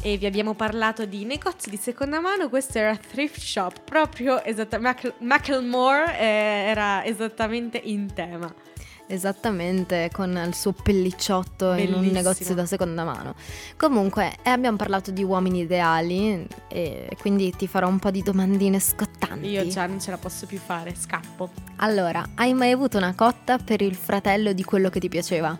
E 0.00 0.16
vi 0.18 0.26
abbiamo 0.26 0.54
parlato 0.54 1.04
di 1.04 1.24
negozi 1.24 1.68
di 1.68 1.76
seconda 1.76 2.20
mano, 2.20 2.48
questo 2.48 2.78
era 2.78 2.96
Thrift 2.96 3.40
Shop, 3.40 3.80
proprio 3.84 4.42
esattamente, 4.44 5.14
Macklemore 5.18 6.16
eh, 6.16 6.24
era 6.68 7.04
esattamente 7.04 7.80
in 7.82 8.14
tema. 8.14 8.54
Esattamente, 9.08 10.10
con 10.12 10.30
il 10.46 10.54
suo 10.54 10.72
pellicciotto 10.72 11.72
in 11.74 11.92
un 11.92 12.00
Bellissimo. 12.00 12.12
negozio 12.12 12.54
da 12.54 12.66
seconda 12.66 13.04
mano. 13.04 13.34
Comunque, 13.76 14.36
eh, 14.42 14.50
abbiamo 14.50 14.76
parlato 14.76 15.10
di 15.10 15.22
uomini 15.22 15.60
ideali 15.60 16.46
e 16.68 17.08
quindi 17.20 17.52
ti 17.56 17.68
farò 17.68 17.88
un 17.88 17.98
po' 17.98 18.10
di 18.10 18.22
domandine 18.22 18.80
scottanti. 18.80 19.48
Io 19.48 19.66
già 19.68 19.86
non 19.86 20.00
ce 20.00 20.10
la 20.10 20.18
posso 20.18 20.46
più 20.46 20.58
fare, 20.58 20.94
scappo. 20.98 21.50
Allora, 21.76 22.24
hai 22.34 22.52
mai 22.52 22.72
avuto 22.72 22.96
una 22.96 23.14
cotta 23.14 23.58
per 23.58 23.80
il 23.80 23.94
fratello 23.94 24.52
di 24.52 24.64
quello 24.64 24.90
che 24.90 24.98
ti 24.98 25.08
piaceva? 25.08 25.56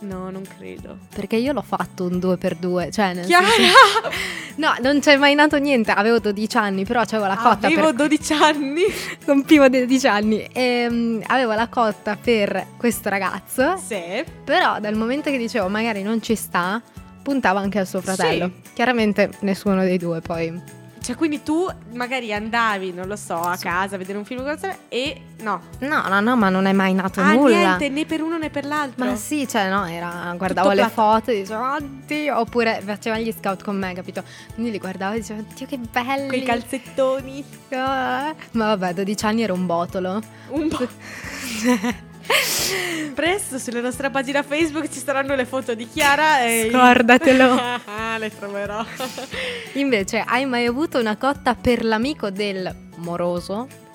No, 0.00 0.30
non 0.30 0.42
credo. 0.56 0.98
Perché 1.14 1.36
io 1.36 1.52
l'ho 1.52 1.62
fatto 1.62 2.04
un 2.04 2.18
2x2, 2.18 2.92
cioè 2.92 3.14
nel 3.14 3.26
Chiara! 3.26 3.46
senso- 3.46 4.10
No, 4.58 4.74
non 4.82 4.98
c'è 5.00 5.16
mai 5.16 5.34
nato 5.36 5.56
niente, 5.58 5.92
avevo 5.92 6.18
12 6.18 6.56
anni, 6.56 6.84
però 6.84 7.00
avevo 7.00 7.26
la 7.26 7.36
cotta 7.36 7.66
Avevo 7.68 7.82
per 7.86 7.94
12 7.94 8.32
anni. 8.32 8.82
compivo 9.24 9.68
12 9.68 10.06
anni 10.08 10.48
e 10.52 10.86
mm, 10.90 11.20
avevo 11.26 11.54
la 11.54 11.68
cotta 11.68 12.16
per 12.20 12.66
questo 12.76 13.08
ragazzo, 13.08 13.76
Sì. 13.76 14.24
però 14.44 14.80
dal 14.80 14.94
momento 14.96 15.30
che 15.30 15.38
dicevo 15.38 15.68
magari 15.68 16.02
non 16.02 16.20
ci 16.22 16.34
sta, 16.34 16.82
puntavo 17.22 17.58
anche 17.58 17.78
al 17.78 17.86
suo 17.86 18.00
fratello. 18.00 18.50
Chiaramente 18.74 19.30
nessuno 19.40 19.82
dei 19.84 19.98
due 19.98 20.20
poi. 20.20 20.60
Cioè, 21.00 21.16
quindi 21.16 21.42
tu 21.42 21.66
magari 21.92 22.32
andavi, 22.32 22.92
non 22.92 23.06
lo 23.06 23.16
so, 23.16 23.40
a 23.40 23.56
casa 23.56 23.94
a 23.94 23.98
vedere 23.98 24.18
un 24.18 24.24
film 24.24 24.40
con 24.40 24.50
la 24.50 24.58
sorella 24.58 24.78
e 24.88 25.22
no. 25.42 25.62
No, 25.80 26.08
no, 26.08 26.20
no, 26.20 26.36
ma 26.36 26.48
non 26.48 26.66
è 26.66 26.72
mai 26.72 26.92
nato 26.94 27.20
ah, 27.20 27.32
nulla. 27.32 27.56
niente, 27.56 27.88
né 27.88 28.04
per 28.04 28.22
uno 28.22 28.38
né 28.38 28.50
per 28.50 28.64
l'altro. 28.64 29.04
Ma 29.04 29.16
sì, 29.16 29.46
cioè 29.48 29.68
no, 29.68 29.86
era, 29.86 30.34
guardavo 30.36 30.70
le 30.70 30.76
platto. 30.76 30.92
foto 30.92 31.30
e 31.30 31.40
dicevo, 31.40 31.72
oddio, 31.74 32.38
oppure 32.38 32.80
faceva 32.84 33.18
gli 33.18 33.32
scout 33.32 33.62
con 33.62 33.76
me, 33.76 33.94
capito? 33.94 34.22
Quindi 34.54 34.72
li 34.72 34.78
guardavo 34.78 35.14
e 35.14 35.20
dicevo, 35.20 35.40
oddio 35.40 35.66
che 35.66 35.78
belli. 35.78 36.28
Quei 36.28 36.42
calzettoni. 36.42 37.44
Ah. 37.70 38.34
Ma 38.52 38.74
vabbè, 38.74 38.94
12 38.94 39.24
anni 39.24 39.42
ero 39.42 39.54
un 39.54 39.66
botolo. 39.66 40.20
Un 40.48 40.68
po'. 40.68 42.06
Presto 43.14 43.58
sulla 43.58 43.80
nostra 43.80 44.10
pagina 44.10 44.42
Facebook 44.42 44.88
ci 44.90 45.00
saranno 45.00 45.34
le 45.34 45.44
foto 45.46 45.74
di 45.74 45.88
Chiara 45.88 46.42
e 46.42 46.68
Scordatelo. 46.70 47.60
le 48.18 48.36
troverò. 48.36 48.84
Invece, 49.74 50.22
hai 50.26 50.44
mai 50.44 50.66
avuto 50.66 50.98
una 50.98 51.16
cotta 51.16 51.54
per 51.54 51.84
l'amico 51.84 52.30
del 52.30 52.74
moroso? 52.96 53.86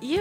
Io, 0.00 0.20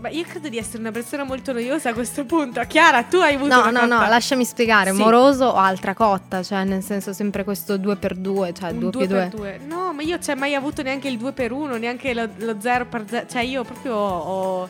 ma 0.00 0.08
io 0.08 0.24
credo 0.26 0.48
di 0.48 0.56
essere 0.56 0.78
una 0.78 0.90
persona 0.90 1.24
molto 1.24 1.52
noiosa 1.52 1.90
a 1.90 1.92
questo 1.92 2.24
punto. 2.24 2.62
Chiara, 2.66 3.02
tu 3.02 3.16
hai 3.18 3.34
avuto 3.34 3.54
No, 3.54 3.60
una 3.68 3.80
no, 3.82 3.86
no, 3.86 3.96
cotta? 3.96 4.08
lasciami 4.08 4.44
spiegare. 4.44 4.92
Sì. 4.92 4.96
Moroso 4.96 5.44
o 5.44 5.56
altra 5.56 5.92
cotta, 5.92 6.42
cioè 6.42 6.64
nel 6.64 6.82
senso 6.82 7.12
sempre 7.12 7.44
questo 7.44 7.76
2 7.76 7.96
per 7.96 8.14
2 8.14 8.54
cioè 8.54 8.70
un 8.70 8.78
2 8.78 8.90
2 8.90 9.06
più 9.06 9.14
per 9.14 9.28
2. 9.28 9.58
2. 9.58 9.66
No, 9.66 9.92
ma 9.92 10.00
io 10.00 10.18
cioè 10.18 10.34
mai 10.34 10.54
avuto 10.54 10.82
neanche 10.82 11.08
il 11.08 11.18
2 11.18 11.32
per 11.32 11.52
1, 11.52 11.76
neanche 11.76 12.14
lo, 12.14 12.26
lo 12.38 12.56
0 12.58 12.86
per 12.86 13.04
0. 13.06 13.26
Cioè 13.28 13.42
io 13.42 13.64
proprio 13.64 13.94
ho... 13.96 14.68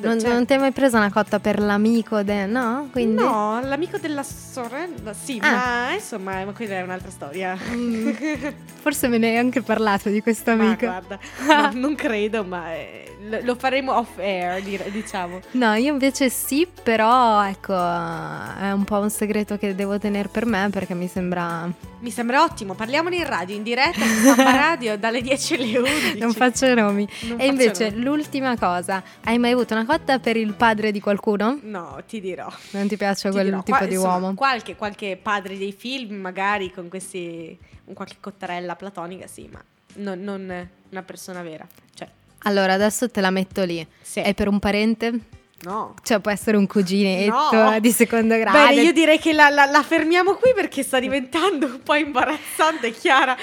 Non, 0.00 0.18
cioè- 0.20 0.32
non 0.32 0.44
ti 0.46 0.52
hai 0.54 0.58
mai 0.58 0.72
preso 0.72 0.96
una 0.96 1.10
cotta 1.12 1.38
per 1.40 1.58
l'amico 1.60 2.22
del... 2.22 2.48
No? 2.50 2.88
Quindi... 2.92 3.22
No, 3.22 3.60
l'amico 3.62 3.98
della 3.98 4.22
sorella, 4.22 5.12
sì, 5.12 5.38
Ah. 5.42 5.50
ma 5.88 5.92
insomma, 5.94 6.44
ma 6.44 6.52
quella 6.52 6.74
è 6.74 6.82
un'altra 6.82 7.10
storia. 7.10 7.56
Mm, 7.70 8.10
Forse 8.82 9.08
me 9.08 9.18
ne 9.18 9.28
hai 9.28 9.36
anche 9.38 9.62
parlato 9.62 10.08
di 10.10 10.20
questo 10.20 10.54
Ma 10.56 10.64
amico. 10.64 10.86
guarda, 10.86 11.18
no, 11.46 11.70
non 11.74 11.94
credo, 11.94 12.44
ma 12.44 12.72
eh, 12.74 13.13
lo, 13.42 13.54
faremo 13.56 13.96
off 13.96 14.18
air, 14.18 14.62
diciamo. 14.90 15.40
No, 15.52 15.74
io 15.74 15.92
invece 15.92 16.28
sì, 16.30 16.66
però 16.82 17.42
ecco, 17.46 17.72
è 17.74 18.70
un 18.72 18.84
po' 18.84 18.98
un 18.98 19.10
segreto 19.10 19.56
che 19.56 19.74
devo 19.74 19.98
tenere 19.98 20.28
per 20.28 20.46
me 20.46 20.68
perché 20.70 20.94
mi 20.94 21.06
sembra... 21.08 21.68
Mi 22.00 22.10
sembra 22.10 22.42
ottimo, 22.42 22.74
parliamone 22.74 23.16
in 23.16 23.26
radio, 23.26 23.56
in 23.56 23.62
diretta 23.62 24.00
su 24.04 24.24
Samba 24.24 24.52
Radio 24.56 24.98
dalle 24.98 25.22
10 25.22 25.54
alle 25.54 25.78
11. 25.78 26.18
Non 26.18 26.32
faccio 26.34 26.72
nomi. 26.74 27.08
Non 27.22 27.40
e 27.40 27.46
invece 27.46 27.84
faccio 27.86 27.90
nomi. 27.96 28.04
l'ultima 28.04 28.58
cosa, 28.58 29.02
hai 29.24 29.38
mai 29.38 29.52
avuto 29.52 29.72
una 29.74 29.86
cotta 29.86 30.18
per 30.18 30.36
il 30.36 30.52
padre 30.52 30.92
di 30.92 31.00
qualcuno? 31.00 31.58
No, 31.62 32.02
ti 32.06 32.20
dirò. 32.20 32.46
Non 32.72 32.88
ti 32.88 32.96
piace 32.98 33.28
Ti 33.28 33.34
quel 33.34 33.46
dirò. 33.46 33.62
tipo 33.62 33.76
Qua- 33.78 33.86
di 33.86 33.94
insomma, 33.94 34.12
uomo? 34.14 34.34
Qualche, 34.34 34.76
qualche 34.76 35.18
padre 35.20 35.56
dei 35.56 35.72
film, 35.72 36.16
magari 36.16 36.70
con 36.72 36.88
questi. 36.88 37.58
un 37.86 37.94
qualche 37.94 38.16
cottarella 38.20 38.76
platonica, 38.76 39.26
sì, 39.26 39.48
ma 39.50 39.62
non, 39.96 40.20
non 40.20 40.68
una 40.90 41.02
persona 41.02 41.40
vera. 41.42 41.66
Cioè, 41.94 42.08
Allora, 42.44 42.72
adesso 42.74 43.10
te 43.10 43.20
la 43.20 43.30
metto 43.30 43.64
lì. 43.64 43.86
sì. 44.00 44.20
È 44.20 44.34
per 44.34 44.48
un 44.48 44.58
parente? 44.58 45.18
No. 45.64 45.94
Cioè 46.02 46.20
può 46.20 46.30
essere 46.30 46.56
un 46.56 46.66
cuginetto 46.66 47.32
No. 47.56 47.80
di 47.80 47.90
secondo 47.90 48.36
grado. 48.36 48.56
Bene, 48.58 48.82
io 48.82 48.92
direi 48.92 49.18
che 49.18 49.32
la, 49.32 49.48
la- 49.48 49.66
la 49.66 49.82
fermiamo 49.82 50.34
qui 50.34 50.52
perché 50.54 50.82
sta 50.82 51.00
diventando 51.00 51.66
un 51.66 51.80
po' 51.82 51.94
imbarazzante, 51.94 52.90
Chiara. 52.92 53.36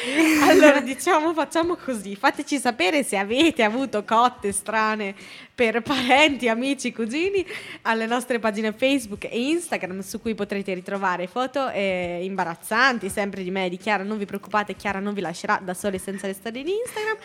Allora, 0.47 0.79
diciamo, 0.81 1.33
facciamo 1.33 1.75
così. 1.75 2.15
Fateci 2.15 2.57
sapere 2.59 3.03
se 3.03 3.17
avete 3.17 3.63
avuto 3.63 4.03
cotte 4.03 4.51
strane 4.51 5.13
per 5.53 5.81
parenti, 5.81 6.47
amici, 6.47 6.91
cugini 6.91 7.45
alle 7.83 8.05
nostre 8.07 8.39
pagine 8.39 8.71
Facebook 8.73 9.25
e 9.25 9.49
Instagram 9.49 9.99
su 9.99 10.19
cui 10.19 10.33
potrete 10.33 10.73
ritrovare 10.73 11.27
foto 11.27 11.69
eh, 11.69 12.21
imbarazzanti, 12.23 13.09
sempre 13.09 13.43
di 13.43 13.51
me 13.51 13.65
e 13.65 13.69
di 13.69 13.77
Chiara. 13.77 14.03
Non 14.03 14.17
vi 14.17 14.25
preoccupate, 14.25 14.75
Chiara 14.75 14.99
non 14.99 15.13
vi 15.13 15.21
lascerà 15.21 15.59
da 15.63 15.73
sole 15.75 15.99
senza 15.99 16.25
le 16.27 16.33
storie 16.33 16.63
di 16.63 16.71
Instagram. 16.83 17.17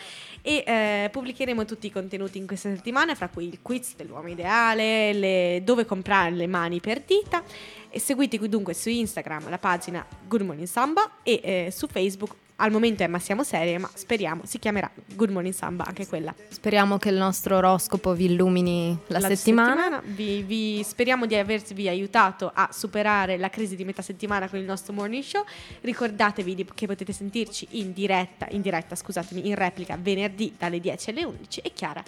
E 0.43 0.63
eh, 0.65 1.09
pubblicheremo 1.11 1.65
tutti 1.65 1.87
i 1.87 1.91
contenuti 1.91 2.37
in 2.37 2.47
questa 2.47 2.69
settimana, 2.69 3.15
fra 3.15 3.27
cui 3.27 3.47
il 3.47 3.59
quiz 3.61 3.95
dell'uomo 3.95 4.29
ideale, 4.29 4.86
le- 5.13 5.61
dove 5.63 5.85
comprare 5.85 6.31
le 6.31 6.47
mani 6.47 6.79
per 6.79 7.01
dita. 7.01 7.43
E 7.89 7.99
seguite 7.99 8.37
qui 8.37 8.49
dunque 8.49 8.73
su 8.73 8.89
Instagram 8.89 9.49
la 9.49 9.57
pagina 9.57 10.05
Good 10.27 10.41
Morning 10.41 10.67
Samba 10.67 11.09
e 11.23 11.39
eh, 11.43 11.71
su 11.71 11.87
Facebook 11.87 12.35
al 12.59 12.71
momento 12.71 13.03
è 13.03 13.07
Ma 13.07 13.19
siamo 13.19 13.43
serie, 13.43 13.77
ma 13.77 13.89
speriamo 13.93 14.41
si 14.45 14.57
chiamerà 14.59 14.89
Good 15.13 15.29
Morning 15.29 15.53
Samba 15.53 15.85
anche 15.85 16.07
quella. 16.07 16.33
Speriamo 16.49 16.97
che 16.97 17.09
il 17.09 17.15
nostro 17.15 17.57
oroscopo 17.57 18.13
vi 18.13 18.25
illumini 18.25 18.97
la, 19.07 19.19
settimana. 19.19 20.01
Vi, 20.03 20.41
vi- 20.41 20.83
speriamo 20.83 21.25
di 21.27 21.35
avervi 21.35 21.87
aiutato 21.87 22.51
a 22.53 22.69
superare 22.71 23.37
la 23.37 23.49
crisi 23.49 23.75
di 23.75 23.85
metà 23.85 24.01
settimana 24.01 24.49
con 24.49 24.57
il 24.59 24.65
nostro 24.65 24.91
morning 24.93 25.21
show. 25.23 25.43
Ricordatevi 25.81 26.55
di- 26.55 26.67
che 26.73 26.87
potete 26.87 27.13
sentirci 27.13 27.67
in 27.71 27.93
diretta, 27.93 28.47
in 28.49 28.61
diretta, 28.61 28.95
scusatemi, 28.95 29.47
in 29.47 29.55
replica 29.55 29.97
venerdì 29.99 30.53
dalle 30.57 30.79
10 30.79 31.09
alle 31.11 31.23
11 31.25 31.59
e 31.61 31.71
Chiara 31.73 32.03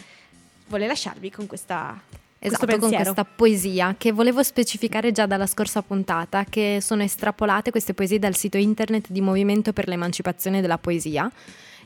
vuole 0.68 0.88
lasciarvi 0.88 1.30
con 1.32 1.46
questa 1.48 2.00
Esatto, 2.42 2.78
con 2.78 2.90
questa 2.90 3.26
poesia 3.26 3.96
che 3.98 4.14
volevo 4.14 4.42
specificare 4.44 5.12
già 5.12 5.26
dalla 5.26 5.46
scorsa 5.46 5.82
puntata, 5.82 6.46
che 6.46 6.80
sono 6.82 7.04
estrapolate 7.04 7.70
queste 7.70 7.94
poesie 7.94 8.18
dal 8.18 8.34
sito 8.34 8.58
internet 8.58 9.08
di 9.10 9.20
Movimento 9.20 9.74
per 9.74 9.90
l'Emancipazione 9.90 10.62
della 10.62 10.78
Poesia. 10.78 11.30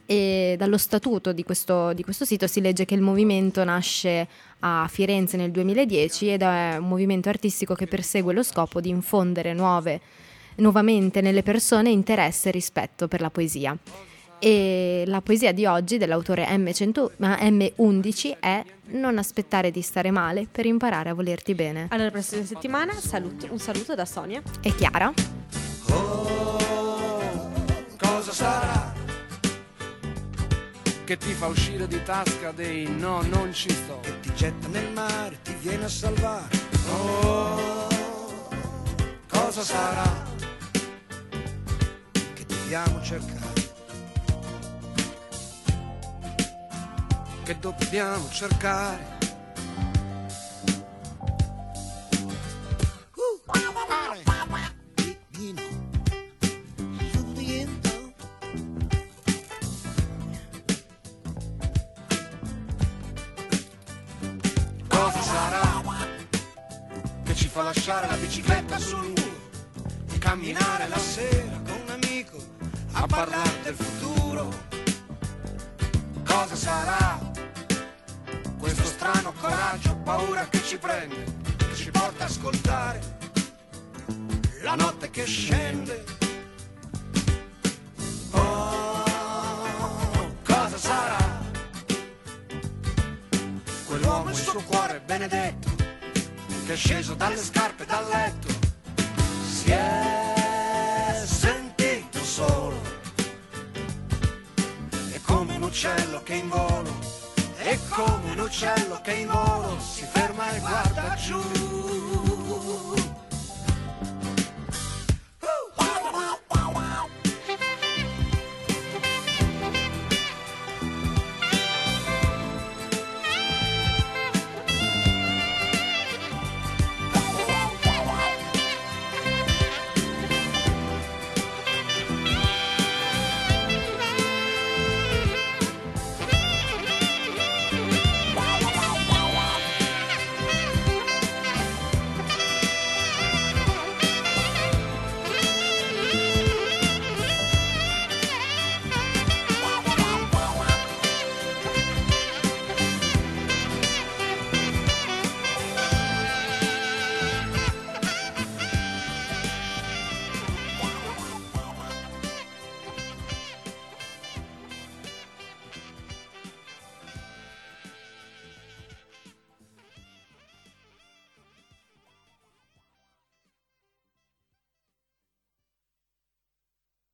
E 0.06 0.56
dallo 0.58 0.78
statuto 0.78 1.32
di 1.32 1.44
questo, 1.44 1.94
di 1.94 2.04
questo 2.04 2.26
sito 2.26 2.46
si 2.46 2.62
legge 2.62 2.84
che 2.86 2.94
il 2.94 3.02
movimento 3.02 3.64
nasce 3.64 4.28
a 4.60 4.86
Firenze 4.90 5.38
nel 5.38 5.50
2010 5.50 6.34
ed 6.34 6.42
è 6.42 6.76
un 6.78 6.88
movimento 6.88 7.30
artistico 7.30 7.74
che 7.74 7.88
persegue 7.88 8.34
lo 8.34 8.44
scopo 8.44 8.82
di 8.82 8.90
infondere 8.90 9.54
nuove, 9.54 10.02
nuovamente 10.58 11.22
nelle 11.22 11.42
persone 11.42 11.90
interesse 11.90 12.50
e 12.50 12.52
rispetto 12.52 13.08
per 13.08 13.22
la 13.22 13.30
poesia. 13.30 13.76
E 14.46 15.06
la 15.08 15.22
poesia 15.22 15.54
di 15.54 15.66
oggi 15.66 15.96
dell'autore 15.98 16.46
M100 16.46 17.12
ma 17.20 17.38
M11 17.38 18.40
è 18.42 18.62
Non 18.88 19.18
aspettare 19.18 19.72
di 19.72 19.82
stare 19.82 20.12
male 20.12 20.48
per 20.52 20.66
imparare 20.66 21.12
a 21.12 21.14
volerti 21.14 21.56
bene. 21.56 21.88
Allora, 21.92 22.12
prossima 22.12 22.44
settimana 22.44 22.92
saluto- 22.92 23.48
un 23.50 23.58
saluto 23.58 23.96
da 23.96 24.04
Sonia. 24.04 24.42
E 24.60 24.76
Chiara? 24.76 25.14
Cosa 27.98 28.32
sarà? 28.34 28.92
che 31.06 31.18
ti 31.18 31.34
fa 31.34 31.48
uscire 31.48 31.88
di 31.88 32.02
tasca 32.04 32.52
dei 32.52 32.86
no, 32.88 33.22
non 33.22 33.54
ci 33.54 33.70
sto. 33.70 34.02
Ti 34.22 34.34
getta 34.36 34.68
nel 34.68 34.92
mare, 34.92 35.38
ti 35.42 35.54
viene 35.62 35.86
a 35.86 35.90
salvare. 35.90 36.50
Oh, 36.90 37.88
cosa 39.28 39.62
sarà? 39.62 40.24
Che 42.12 42.46
dobbiamo 42.46 43.02
cercare. 43.02 43.43
Che 47.44 47.60
dobbiamo 47.60 48.30
cercare. 48.30 49.18
Cosa 64.88 65.22
sarà 65.22 65.82
che 67.26 67.36
ci 67.36 67.50
fa 67.50 67.64
lasciare 67.64 68.08
la 68.08 68.16
bicicletta 68.16 68.80
sul 68.80 69.00
muro? 69.00 69.22
Camminare 70.18 70.88
la 70.88 70.98
sera 70.98 71.62
con 71.66 71.82
un 71.84 71.90
amico 71.90 72.38
a 72.94 73.06
parlare 73.06 73.53
uccello 105.74 106.22
che 106.22 106.36
in 106.36 106.50
volo, 106.50 107.00
e 107.58 107.80
come 107.90 108.34
un 108.34 108.40
uccello 108.42 109.00
che 109.02 109.14
in 109.14 109.28
volo 109.28 109.80
si 109.80 110.06
ferma 110.06 110.52
e 110.52 110.60
guarda 110.60 111.16
giù. 111.16 111.42